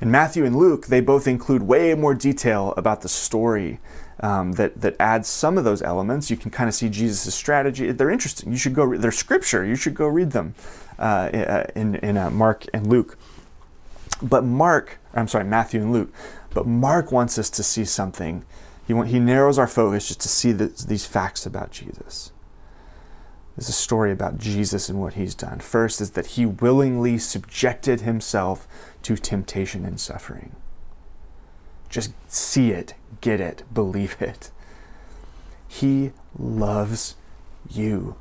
In 0.00 0.10
Matthew 0.10 0.44
and 0.44 0.56
Luke, 0.56 0.86
they 0.86 1.00
both 1.00 1.26
include 1.26 1.62
way 1.62 1.94
more 1.94 2.14
detail 2.14 2.74
about 2.76 3.02
the 3.02 3.08
story 3.08 3.78
um, 4.20 4.52
that, 4.52 4.80
that 4.80 4.96
adds 5.00 5.28
some 5.28 5.56
of 5.56 5.64
those 5.64 5.82
elements. 5.82 6.30
You 6.30 6.36
can 6.36 6.50
kind 6.50 6.68
of 6.68 6.74
see 6.74 6.88
Jesus' 6.88 7.34
strategy. 7.34 7.90
They're 7.92 8.10
interesting. 8.10 8.50
You 8.50 8.58
should 8.58 8.74
go, 8.74 8.96
they're 8.96 9.12
scripture. 9.12 9.64
You 9.64 9.76
should 9.76 9.94
go 9.94 10.06
read 10.06 10.32
them 10.32 10.54
uh, 10.98 11.02
uh 11.02 11.66
in, 11.74 11.96
in 11.96 12.16
uh, 12.16 12.30
Mark 12.30 12.66
and 12.72 12.86
Luke. 12.86 13.18
But 14.22 14.44
Mark, 14.44 14.98
I'm 15.12 15.28
sorry, 15.28 15.44
Matthew 15.44 15.80
and 15.80 15.92
Luke, 15.92 16.12
but 16.52 16.66
Mark 16.66 17.10
wants 17.10 17.38
us 17.38 17.50
to 17.50 17.62
see 17.62 17.84
something. 17.84 18.44
He, 18.86 18.94
he 19.04 19.18
narrows 19.18 19.58
our 19.58 19.66
focus 19.66 20.08
just 20.08 20.20
to 20.20 20.28
see 20.28 20.52
the, 20.52 20.66
these 20.66 21.06
facts 21.06 21.46
about 21.46 21.70
Jesus. 21.70 22.30
There's 23.56 23.68
a 23.68 23.72
story 23.72 24.10
about 24.10 24.38
Jesus 24.38 24.88
and 24.88 25.00
what 25.00 25.14
he's 25.14 25.34
done. 25.34 25.60
First 25.60 26.00
is 26.00 26.12
that 26.12 26.26
he 26.26 26.44
willingly 26.44 27.18
subjected 27.18 28.00
himself 28.00 28.66
to 29.02 29.16
temptation 29.16 29.84
and 29.84 30.00
suffering. 30.00 30.56
Just 31.88 32.12
see 32.26 32.72
it, 32.72 32.94
get 33.20 33.40
it, 33.40 33.62
believe 33.72 34.16
it. 34.20 34.50
He 35.68 36.10
loves 36.36 37.14
you. 37.70 38.16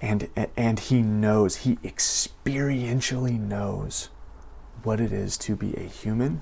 And, 0.00 0.28
and 0.56 0.80
he 0.80 1.02
knows, 1.02 1.56
he 1.56 1.76
experientially 1.76 3.38
knows 3.38 4.08
what 4.82 5.00
it 5.00 5.12
is 5.12 5.36
to 5.38 5.54
be 5.54 5.74
a 5.76 5.80
human, 5.82 6.40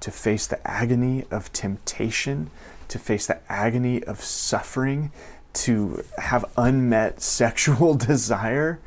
to 0.00 0.10
face 0.10 0.46
the 0.46 0.66
agony 0.66 1.24
of 1.30 1.52
temptation, 1.52 2.50
to 2.88 2.98
face 2.98 3.26
the 3.26 3.40
agony 3.50 4.02
of 4.04 4.20
suffering, 4.20 5.12
to 5.56 6.04
have 6.18 6.44
unmet 6.56 7.20
sexual 7.20 7.94
desire 7.94 8.78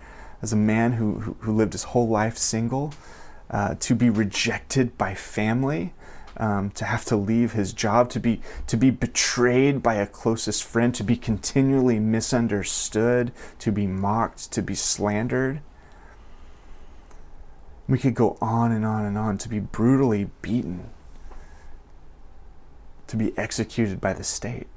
as 0.41 0.53
a 0.53 0.58
man 0.58 0.93
who, 0.93 1.36
who, 1.41 1.51
lived 1.51 1.73
his 1.73 1.84
whole 1.84 2.08
life 2.08 2.38
single, 2.38 2.93
uh, 3.49 3.75
to 3.79 3.93
be 3.95 4.10
rejected 4.10 4.97
by 4.97 5.13
family, 5.13 5.93
um, 6.38 6.69
to 6.71 6.86
have 6.86 7.03
to 7.05 7.17
leave 7.17 7.51
his 7.53 7.73
job, 7.73 8.10
to 8.12 8.19
be, 8.19 8.41
to 8.67 8.77
be 8.77 8.89
betrayed 8.89 9.84
by 9.84 9.95
a 9.95 10.08
closest 10.08 10.63
friend, 10.63 10.95
to 10.95 11.03
be 11.03 11.17
continually 11.17 11.99
misunderstood, 11.99 13.34
to 13.58 13.71
be 13.71 13.86
mocked, 13.86 14.51
to 14.51 14.62
be 14.62 14.75
slandered. 14.75 15.60
We 17.88 17.97
could 17.97 18.15
go 18.15 18.38
on 18.39 18.71
and 18.71 18.86
on 18.86 19.03
and 19.03 19.17
on 19.17 19.38
to 19.39 19.49
be 19.49 19.60
brutally 19.60 20.29
beaten, 20.41 20.89
to 23.08 23.17
be 23.17 23.38
executed 23.38 23.99
by 23.99 24.13
the 24.13 24.23
state. 24.23 24.67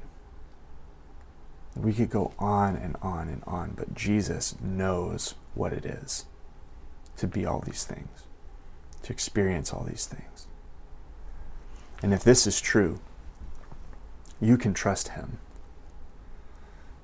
We 1.77 1.93
could 1.93 2.11
go 2.11 2.33
on 2.39 2.77
and 2.77 2.97
on 3.01 3.29
and 3.29 3.43
on, 3.47 3.73
but 3.77 3.95
Jesus 3.95 4.57
knows 4.61 5.35
what 5.55 5.73
it 5.73 5.85
is 5.85 6.27
to 7.17 7.27
be 7.27 7.47
all 7.47 7.61
these 7.61 7.85
things, 7.85 8.25
to 9.03 9.13
experience 9.13 9.73
all 9.73 9.85
these 9.85 10.07
things. 10.07 10.47
And 12.03 12.13
if 12.13 12.25
this 12.25 12.47
is 12.47 12.61
true, 12.61 13.01
you 14.41 14.57
can 14.57 14.75
trust 14.75 15.09
him. 15.09 15.39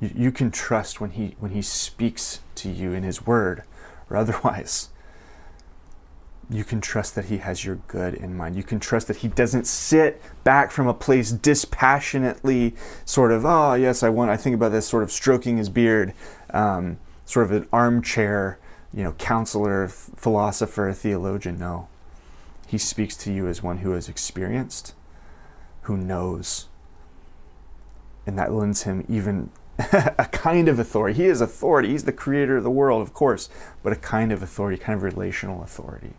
You, 0.00 0.10
you 0.14 0.32
can 0.32 0.50
trust 0.50 1.00
when 1.00 1.10
he, 1.12 1.36
when 1.38 1.52
he 1.52 1.62
speaks 1.62 2.40
to 2.56 2.68
you 2.68 2.92
in 2.92 3.04
his 3.04 3.26
word 3.26 3.62
or 4.10 4.16
otherwise. 4.18 4.90
You 6.50 6.64
can 6.64 6.80
trust 6.80 7.14
that 7.14 7.26
he 7.26 7.38
has 7.38 7.64
your 7.64 7.76
good 7.88 8.14
in 8.14 8.34
mind. 8.34 8.56
You 8.56 8.62
can 8.62 8.80
trust 8.80 9.08
that 9.08 9.18
he 9.18 9.28
doesn't 9.28 9.66
sit 9.66 10.22
back 10.44 10.70
from 10.70 10.86
a 10.86 10.94
place 10.94 11.30
dispassionately, 11.30 12.74
sort 13.04 13.32
of, 13.32 13.44
oh, 13.44 13.74
yes, 13.74 14.02
I 14.02 14.08
want, 14.08 14.30
I 14.30 14.38
think 14.38 14.54
about 14.54 14.72
this, 14.72 14.88
sort 14.88 15.02
of 15.02 15.12
stroking 15.12 15.58
his 15.58 15.68
beard, 15.68 16.14
um, 16.50 16.98
sort 17.26 17.44
of 17.44 17.52
an 17.52 17.68
armchair, 17.70 18.58
you 18.94 19.04
know, 19.04 19.12
counselor, 19.12 19.88
philosopher, 19.88 20.90
theologian. 20.94 21.58
No. 21.58 21.88
He 22.66 22.78
speaks 22.78 23.14
to 23.18 23.32
you 23.32 23.46
as 23.46 23.62
one 23.62 23.78
who 23.78 23.90
has 23.90 24.08
experienced, 24.08 24.94
who 25.82 25.98
knows. 25.98 26.68
And 28.26 28.38
that 28.38 28.52
lends 28.52 28.84
him 28.84 29.04
even 29.06 29.50
a 29.78 30.28
kind 30.32 30.66
of 30.66 30.78
authority. 30.78 31.18
He 31.18 31.26
is 31.26 31.42
authority. 31.42 31.90
He's 31.90 32.04
the 32.04 32.12
creator 32.12 32.56
of 32.56 32.64
the 32.64 32.70
world, 32.70 33.02
of 33.02 33.12
course, 33.12 33.50
but 33.82 33.92
a 33.92 33.96
kind 33.96 34.32
of 34.32 34.42
authority, 34.42 34.78
kind 34.78 34.96
of 34.96 35.02
relational 35.02 35.62
authority 35.62 36.14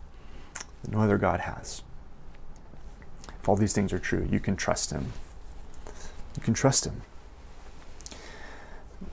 that 0.82 0.92
no 0.92 1.00
other 1.00 1.18
God 1.18 1.40
has. 1.40 1.82
If 3.40 3.48
all 3.48 3.56
these 3.56 3.72
things 3.72 3.92
are 3.92 3.98
true, 3.98 4.28
you 4.30 4.40
can 4.40 4.56
trust 4.56 4.90
him. 4.90 5.12
You 6.36 6.42
can 6.42 6.54
trust 6.54 6.84
him. 6.84 7.02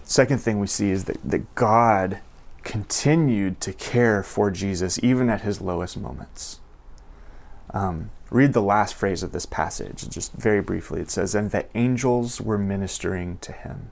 Second 0.03 0.39
thing 0.39 0.59
we 0.59 0.67
see 0.67 0.91
is 0.91 1.05
that, 1.05 1.17
that 1.23 1.55
God 1.55 2.19
continued 2.63 3.61
to 3.61 3.71
care 3.73 4.23
for 4.23 4.51
Jesus 4.51 4.99
even 5.01 5.29
at 5.29 5.41
his 5.41 5.61
lowest 5.61 5.97
moments. 5.97 6.59
Um, 7.71 8.11
read 8.29 8.53
the 8.53 8.61
last 8.61 8.93
phrase 8.95 9.23
of 9.23 9.31
this 9.31 9.45
passage, 9.45 10.09
just 10.09 10.33
very 10.33 10.61
briefly. 10.61 11.01
It 11.01 11.09
says, 11.09 11.35
And 11.35 11.51
the 11.51 11.65
angels 11.75 12.41
were 12.41 12.57
ministering 12.57 13.37
to 13.39 13.51
him. 13.51 13.91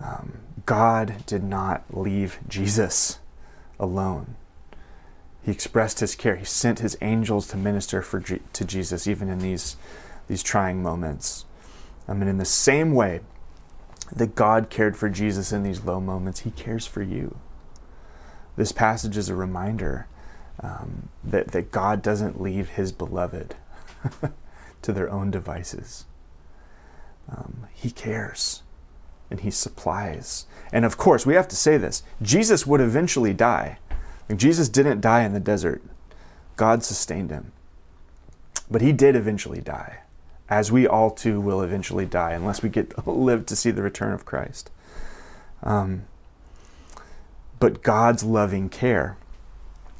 Um, 0.00 0.38
God 0.66 1.24
did 1.26 1.44
not 1.44 1.84
leave 1.90 2.38
Jesus 2.48 3.18
alone. 3.78 4.36
He 5.50 5.54
expressed 5.54 5.98
his 5.98 6.14
care. 6.14 6.36
He 6.36 6.44
sent 6.44 6.78
his 6.78 6.96
angels 7.00 7.48
to 7.48 7.56
minister 7.56 8.02
for, 8.02 8.20
to 8.20 8.64
Jesus, 8.64 9.08
even 9.08 9.28
in 9.28 9.40
these, 9.40 9.74
these 10.28 10.44
trying 10.44 10.80
moments. 10.80 11.44
I 12.06 12.14
mean, 12.14 12.28
in 12.28 12.38
the 12.38 12.44
same 12.44 12.94
way 12.94 13.18
that 14.14 14.36
God 14.36 14.70
cared 14.70 14.96
for 14.96 15.08
Jesus 15.08 15.50
in 15.50 15.64
these 15.64 15.82
low 15.82 15.98
moments, 15.98 16.40
he 16.40 16.52
cares 16.52 16.86
for 16.86 17.02
you. 17.02 17.36
This 18.54 18.70
passage 18.70 19.16
is 19.16 19.28
a 19.28 19.34
reminder 19.34 20.06
um, 20.60 21.08
that, 21.24 21.48
that 21.48 21.72
God 21.72 22.00
doesn't 22.00 22.40
leave 22.40 22.68
his 22.68 22.92
beloved 22.92 23.56
to 24.82 24.92
their 24.92 25.10
own 25.10 25.32
devices. 25.32 26.04
Um, 27.28 27.66
he 27.74 27.90
cares 27.90 28.62
and 29.28 29.40
he 29.40 29.50
supplies. 29.50 30.46
And 30.72 30.84
of 30.84 30.96
course, 30.96 31.26
we 31.26 31.34
have 31.34 31.48
to 31.48 31.56
say 31.56 31.76
this 31.76 32.04
Jesus 32.22 32.68
would 32.68 32.80
eventually 32.80 33.34
die. 33.34 33.78
Jesus 34.38 34.68
didn't 34.68 35.00
die 35.00 35.22
in 35.22 35.32
the 35.32 35.40
desert, 35.40 35.82
God 36.56 36.84
sustained 36.84 37.30
him. 37.30 37.52
But 38.70 38.82
he 38.82 38.92
did 38.92 39.16
eventually 39.16 39.60
die, 39.60 40.00
as 40.48 40.70
we 40.70 40.86
all 40.86 41.10
too 41.10 41.40
will 41.40 41.62
eventually 41.62 42.06
die, 42.06 42.32
unless 42.32 42.62
we 42.62 42.68
get 42.68 43.06
live 43.06 43.46
to 43.46 43.56
see 43.56 43.70
the 43.70 43.82
return 43.82 44.12
of 44.12 44.24
Christ. 44.24 44.70
Um, 45.62 46.04
but 47.58 47.82
God's 47.82 48.22
loving 48.22 48.68
care 48.68 49.16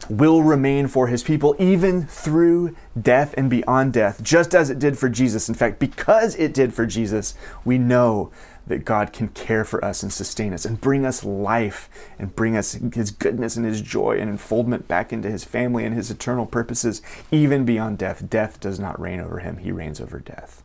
will 0.09 0.43
remain 0.43 0.89
for 0.89 1.09
his 1.09 1.23
people 1.23 1.55
even 1.59 2.07
through 2.07 2.75
death 3.01 3.35
and 3.37 3.51
beyond 3.51 3.93
death, 3.93 4.23
just 4.23 4.55
as 4.55 4.71
it 4.71 4.79
did 4.79 4.99
for 4.99 5.09
Jesus. 5.09 5.49
In 5.49 5.55
fact, 5.55 5.79
because 5.79 6.35
it 6.37 6.55
did 6.55 6.73
for 6.73 6.87
Jesus, 6.87 7.35
we 7.65 7.77
know 7.77 8.31
that 8.71 8.85
God 8.85 9.13
can 9.13 9.27
care 9.27 9.65
for 9.65 9.85
us 9.85 10.05
and 10.05 10.13
sustain 10.13 10.53
us 10.53 10.65
and 10.65 10.81
bring 10.81 11.05
us 11.05 11.25
life 11.25 11.91
and 12.21 12.37
bring 12.37 12.57
us 12.57 12.79
his 12.95 13.11
goodness 13.11 13.57
and 13.57 13.67
his 13.67 13.81
joy 13.81 14.17
and 14.17 14.31
enfoldment 14.31 14.87
back 14.87 15.13
into 15.13 15.29
his 15.29 15.43
family 15.43 15.85
and 15.85 15.93
his 15.93 16.09
eternal 16.09 16.47
purposes, 16.47 17.03
even 17.33 17.65
beyond 17.65 17.99
death. 17.99 18.31
Death 18.31 18.61
does 18.61 18.79
not 18.79 19.01
reign 19.01 19.19
over 19.19 19.41
him, 19.41 19.57
he 19.57 19.73
reigns 19.73 20.01
over 20.01 20.21
death. 20.21 20.63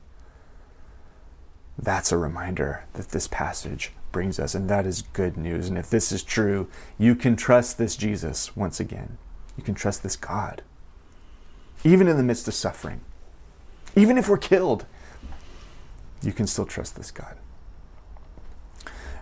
That's 1.80 2.12
a 2.12 2.18
reminder 2.20 2.86
that 2.94 3.10
this 3.10 3.28
passage 3.28 3.92
brings 4.12 4.40
us, 4.40 4.54
and 4.54 4.70
that 4.70 4.86
is 4.86 5.02
good 5.02 5.36
news. 5.36 5.68
And 5.68 5.76
if 5.76 5.90
this 5.90 6.12
is 6.12 6.22
true, 6.22 6.70
you 7.00 7.16
can 7.16 7.36
trust 7.36 7.80
this 7.80 7.96
Jesus 7.96 8.56
once 8.56 8.80
again. 8.80 9.18
You 9.58 9.64
can 9.64 9.74
trust 9.74 10.04
this 10.04 10.16
God, 10.16 10.62
even 11.84 12.08
in 12.08 12.18
the 12.18 12.24
midst 12.24 12.48
of 12.48 12.54
suffering. 12.54 13.02
Even 13.96 14.20
if 14.20 14.30
we're 14.30 14.38
killed, 14.38 14.86
you 16.22 16.34
can 16.34 16.46
still 16.46 16.66
trust 16.66 16.96
this 16.96 17.10
God. 17.10 17.38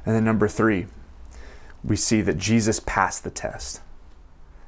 And 0.06 0.16
then 0.16 0.24
number 0.24 0.48
three, 0.48 0.88
we 1.84 1.96
see 1.96 2.22
that 2.22 2.38
Jesus 2.38 2.80
passed 2.80 3.24
the 3.24 3.30
test. 3.30 3.82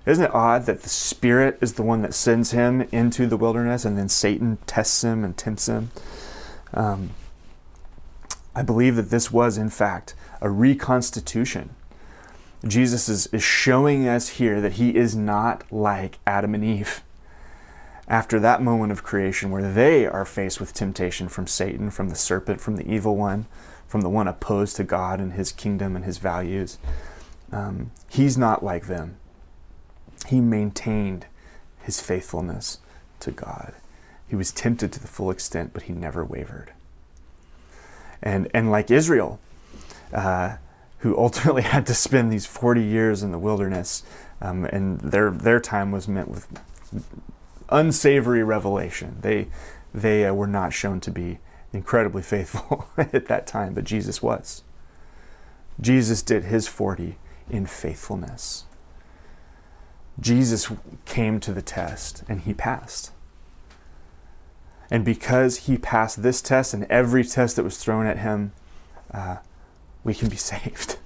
Isn't 0.05 0.25
it 0.25 0.35
odd 0.35 0.65
that 0.67 0.83
the 0.83 0.89
Spirit 0.89 1.57
is 1.61 1.73
the 1.73 1.83
one 1.83 2.01
that 2.03 2.13
sends 2.13 2.51
him 2.51 2.81
into 2.91 3.25
the 3.25 3.37
wilderness 3.37 3.85
and 3.85 3.97
then 3.97 4.09
Satan 4.09 4.59
tests 4.67 5.03
him 5.03 5.23
and 5.23 5.35
tempts 5.35 5.67
him? 5.67 5.89
Um, 6.73 7.11
I 8.55 8.61
believe 8.61 8.95
that 8.95 9.09
this 9.09 9.31
was, 9.31 9.57
in 9.57 9.69
fact, 9.69 10.13
a 10.41 10.49
reconstitution. 10.49 11.71
Jesus 12.65 13.09
is, 13.09 13.27
is 13.27 13.43
showing 13.43 14.07
us 14.07 14.29
here 14.29 14.61
that 14.61 14.73
he 14.73 14.95
is 14.95 15.15
not 15.15 15.63
like 15.71 16.19
Adam 16.25 16.53
and 16.53 16.63
Eve. 16.63 17.03
After 18.07 18.39
that 18.39 18.61
moment 18.61 18.91
of 18.91 19.03
creation 19.03 19.49
where 19.49 19.73
they 19.73 20.05
are 20.05 20.25
faced 20.25 20.59
with 20.59 20.73
temptation 20.73 21.27
from 21.27 21.47
Satan, 21.47 21.89
from 21.89 22.09
the 22.09 22.15
serpent, 22.15 22.61
from 22.61 22.75
the 22.75 22.87
evil 22.87 23.15
one, 23.15 23.47
from 23.87 24.01
the 24.01 24.09
one 24.09 24.27
opposed 24.27 24.75
to 24.77 24.83
God 24.83 25.19
and 25.19 25.33
his 25.33 25.51
kingdom 25.51 25.95
and 25.95 26.05
his 26.05 26.17
values. 26.17 26.77
Um, 27.51 27.91
he's 28.09 28.37
not 28.37 28.63
like 28.63 28.87
them. 28.87 29.17
He 30.27 30.41
maintained 30.41 31.27
his 31.83 32.01
faithfulness 32.01 32.79
to 33.19 33.31
God. 33.31 33.73
He 34.27 34.35
was 34.35 34.51
tempted 34.51 34.91
to 34.93 34.99
the 34.99 35.07
full 35.07 35.29
extent, 35.29 35.71
but 35.73 35.83
he 35.83 35.93
never 35.93 36.25
wavered. 36.25 36.73
And, 38.21 38.49
and 38.53 38.71
like 38.71 38.89
Israel, 38.89 39.39
uh, 40.11 40.57
who 40.99 41.17
ultimately 41.17 41.61
had 41.73 41.85
to 41.87 41.93
spend 41.93 42.31
these 42.31 42.45
40 42.45 42.83
years 42.83 43.21
in 43.21 43.31
the 43.31 43.39
wilderness, 43.39 44.03
um, 44.41 44.65
and 44.65 44.99
their, 44.99 45.29
their 45.29 45.59
time 45.59 45.91
was 45.91 46.07
met 46.07 46.27
with 46.27 46.47
unsavory 47.69 48.43
revelation. 48.43 49.17
They, 49.21 49.47
they 49.93 50.25
uh, 50.25 50.33
were 50.33 50.47
not 50.47 50.73
shown 50.73 50.99
to 51.01 51.11
be 51.11 51.39
incredibly 51.75 52.23
faithful 52.23 52.87
at 52.97 53.27
that 53.27 53.45
time, 53.45 53.73
but 53.73 53.83
Jesus 53.83 54.21
was. 54.21 54.63
Jesus 55.79 56.21
did 56.21 56.45
his 56.45 56.67
40 56.67 57.17
in 57.49 57.65
faithfulness. 57.65 58.63
Jesus 60.19 60.71
came 61.03 61.39
to 61.41 61.51
the 61.51 61.61
test 61.61 62.23
and 62.29 62.41
he 62.41 62.53
passed. 62.53 63.11
And 64.89 65.03
because 65.03 65.57
he 65.67 65.77
passed 65.77 66.23
this 66.23 66.41
test 66.41 66.73
and 66.73 66.85
every 66.85 67.25
test 67.25 67.57
that 67.57 67.63
was 67.63 67.77
thrown 67.77 68.05
at 68.05 68.19
him, 68.19 68.53
uh, 69.11 69.37
we 70.03 70.13
can 70.13 70.29
be 70.29 70.35
saved. 70.37 70.97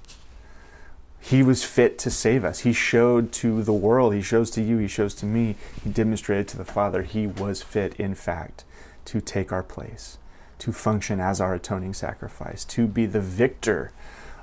He 1.18 1.42
was 1.42 1.64
fit 1.64 1.98
to 1.98 2.10
save 2.10 2.44
us. 2.44 2.60
He 2.60 2.72
showed 2.72 3.32
to 3.32 3.62
the 3.62 3.72
world, 3.72 4.14
he 4.14 4.22
shows 4.22 4.50
to 4.52 4.62
you, 4.62 4.78
he 4.78 4.88
shows 4.88 5.14
to 5.16 5.26
me, 5.26 5.56
he 5.82 5.90
demonstrated 5.90 6.48
to 6.48 6.56
the 6.56 6.64
Father, 6.64 7.02
he 7.02 7.26
was 7.26 7.62
fit, 7.62 7.94
in 7.94 8.14
fact, 8.14 8.64
to 9.06 9.20
take 9.20 9.52
our 9.52 9.62
place 9.62 10.18
to 10.60 10.72
function 10.72 11.20
as 11.20 11.40
our 11.40 11.54
atoning 11.54 11.94
sacrifice, 11.94 12.64
to 12.66 12.86
be 12.86 13.06
the 13.06 13.20
victor 13.20 13.92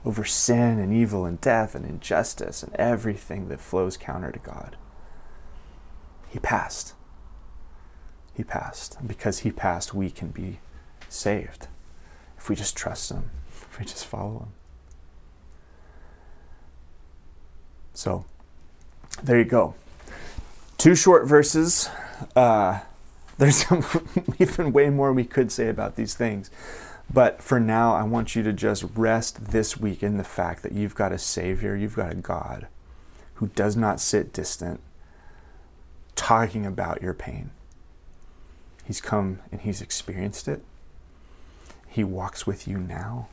over 0.03 0.25
sin 0.25 0.79
and 0.79 0.93
evil 0.93 1.25
and 1.25 1.39
death 1.41 1.75
and 1.75 1.85
injustice 1.85 2.63
and 2.63 2.75
everything 2.75 3.49
that 3.49 3.59
flows 3.59 3.97
counter 3.97 4.31
to 4.31 4.39
God. 4.39 4.75
He 6.29 6.39
passed. 6.39 6.93
He 8.33 8.43
passed. 8.43 8.97
And 8.99 9.07
because 9.07 9.39
he 9.39 9.51
passed, 9.51 9.93
we 9.93 10.09
can 10.09 10.29
be 10.29 10.59
saved 11.09 11.67
if 12.37 12.49
we 12.49 12.55
just 12.55 12.75
trust 12.75 13.11
him, 13.11 13.29
if 13.49 13.79
we 13.79 13.85
just 13.85 14.05
follow 14.05 14.39
him. 14.39 14.53
So, 17.93 18.25
there 19.23 19.39
you 19.39 19.45
go. 19.45 19.73
Two 20.77 20.95
short 20.95 21.27
verses. 21.27 21.89
Uh, 22.35 22.81
there's 23.37 23.65
even 24.39 24.73
way 24.73 24.89
more 24.89 25.13
we 25.13 25.25
could 25.25 25.51
say 25.51 25.69
about 25.69 25.95
these 25.95 26.15
things. 26.15 26.49
But 27.11 27.41
for 27.41 27.59
now, 27.59 27.95
I 27.95 28.03
want 28.03 28.35
you 28.35 28.43
to 28.43 28.51
just 28.51 28.83
rest 28.95 29.51
this 29.51 29.77
week 29.77 30.03
in 30.03 30.17
the 30.17 30.23
fact 30.23 30.63
that 30.63 30.73
you've 30.73 30.95
got 30.95 31.13
a 31.13 31.17
Savior, 31.17 31.75
you've 31.75 31.95
got 31.95 32.11
a 32.11 32.15
God 32.15 32.67
who 33.35 33.47
does 33.47 33.77
not 33.77 34.01
sit 34.01 34.33
distant 34.33 34.81
talking 36.15 36.65
about 36.65 37.01
your 37.01 37.13
pain. 37.13 37.51
He's 38.83 38.99
come 38.99 39.39
and 39.51 39.61
he's 39.61 39.81
experienced 39.81 40.47
it. 40.47 40.63
He 41.87 42.03
walks 42.03 42.45
with 42.45 42.67
you 42.67 42.77
now, 42.77 43.27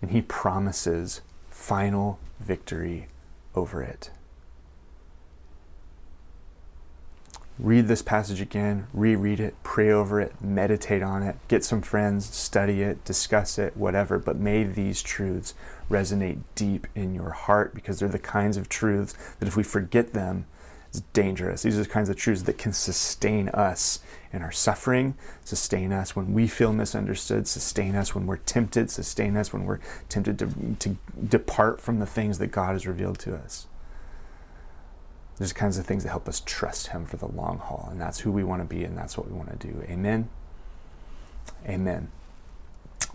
and 0.00 0.10
he 0.10 0.22
promises 0.22 1.20
final 1.50 2.18
victory 2.40 3.08
over 3.54 3.82
it. 3.82 4.10
Read 7.62 7.86
this 7.86 8.02
passage 8.02 8.40
again, 8.40 8.88
reread 8.92 9.38
it, 9.38 9.54
pray 9.62 9.90
over 9.90 10.20
it, 10.20 10.34
meditate 10.42 11.02
on 11.02 11.22
it, 11.22 11.36
get 11.46 11.64
some 11.64 11.80
friends, 11.80 12.26
study 12.34 12.82
it, 12.82 13.04
discuss 13.04 13.56
it, 13.56 13.76
whatever. 13.76 14.18
But 14.18 14.36
may 14.36 14.64
these 14.64 15.00
truths 15.00 15.54
resonate 15.88 16.40
deep 16.56 16.88
in 16.96 17.14
your 17.14 17.30
heart 17.30 17.72
because 17.72 18.00
they're 18.00 18.08
the 18.08 18.18
kinds 18.18 18.56
of 18.56 18.68
truths 18.68 19.14
that 19.38 19.46
if 19.46 19.56
we 19.56 19.62
forget 19.62 20.12
them, 20.12 20.46
it's 20.88 21.02
dangerous. 21.12 21.62
These 21.62 21.78
are 21.78 21.84
the 21.84 21.88
kinds 21.88 22.08
of 22.10 22.16
truths 22.16 22.42
that 22.42 22.58
can 22.58 22.72
sustain 22.72 23.48
us 23.50 24.00
in 24.32 24.42
our 24.42 24.52
suffering, 24.52 25.14
sustain 25.44 25.92
us 25.92 26.16
when 26.16 26.34
we 26.34 26.48
feel 26.48 26.72
misunderstood, 26.72 27.46
sustain 27.46 27.94
us 27.94 28.14
when 28.14 28.26
we're 28.26 28.38
tempted, 28.38 28.90
sustain 28.90 29.36
us 29.36 29.52
when 29.52 29.64
we're 29.64 29.78
tempted 30.08 30.38
to, 30.40 30.76
to 30.80 30.96
depart 31.28 31.80
from 31.80 32.00
the 32.00 32.06
things 32.06 32.38
that 32.38 32.48
God 32.48 32.72
has 32.72 32.86
revealed 32.86 33.20
to 33.20 33.36
us. 33.36 33.68
There's 35.38 35.52
kinds 35.52 35.78
of 35.78 35.86
things 35.86 36.04
that 36.04 36.10
help 36.10 36.28
us 36.28 36.42
trust 36.44 36.88
Him 36.88 37.04
for 37.04 37.16
the 37.16 37.28
long 37.28 37.58
haul. 37.58 37.88
And 37.90 38.00
that's 38.00 38.20
who 38.20 38.30
we 38.30 38.44
want 38.44 38.62
to 38.62 38.66
be, 38.66 38.84
and 38.84 38.96
that's 38.96 39.16
what 39.16 39.28
we 39.28 39.36
want 39.36 39.58
to 39.58 39.66
do. 39.66 39.82
Amen. 39.88 40.28
Amen. 41.66 42.10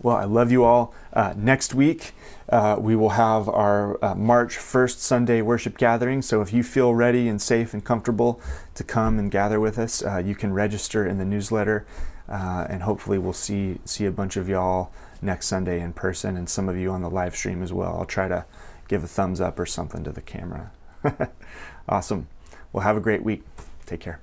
Well, 0.00 0.16
I 0.16 0.24
love 0.24 0.52
you 0.52 0.62
all. 0.62 0.94
Uh, 1.12 1.34
next 1.36 1.74
week, 1.74 2.12
uh, 2.50 2.76
we 2.78 2.94
will 2.94 3.10
have 3.10 3.48
our 3.48 4.02
uh, 4.04 4.14
March 4.14 4.56
1st 4.56 4.98
Sunday 4.98 5.42
worship 5.42 5.76
gathering. 5.76 6.22
So 6.22 6.40
if 6.40 6.52
you 6.52 6.62
feel 6.62 6.94
ready 6.94 7.26
and 7.26 7.42
safe 7.42 7.74
and 7.74 7.84
comfortable 7.84 8.40
to 8.74 8.84
come 8.84 9.18
and 9.18 9.28
gather 9.28 9.58
with 9.58 9.76
us, 9.76 10.04
uh, 10.04 10.18
you 10.18 10.36
can 10.36 10.52
register 10.52 11.04
in 11.04 11.18
the 11.18 11.24
newsletter. 11.24 11.84
Uh, 12.28 12.66
and 12.68 12.82
hopefully, 12.82 13.18
we'll 13.18 13.32
see, 13.32 13.78
see 13.84 14.04
a 14.04 14.10
bunch 14.12 14.36
of 14.36 14.48
y'all 14.48 14.92
next 15.20 15.46
Sunday 15.46 15.80
in 15.80 15.92
person 15.92 16.36
and 16.36 16.48
some 16.48 16.68
of 16.68 16.76
you 16.76 16.90
on 16.92 17.02
the 17.02 17.10
live 17.10 17.34
stream 17.34 17.62
as 17.62 17.72
well. 17.72 17.96
I'll 17.98 18.04
try 18.04 18.28
to 18.28 18.44
give 18.86 19.02
a 19.02 19.08
thumbs 19.08 19.40
up 19.40 19.58
or 19.58 19.66
something 19.66 20.04
to 20.04 20.12
the 20.12 20.20
camera. 20.20 20.70
Awesome. 21.88 22.28
Well, 22.72 22.82
have 22.84 22.96
a 22.96 23.00
great 23.00 23.22
week. 23.22 23.42
Take 23.86 24.00
care. 24.00 24.20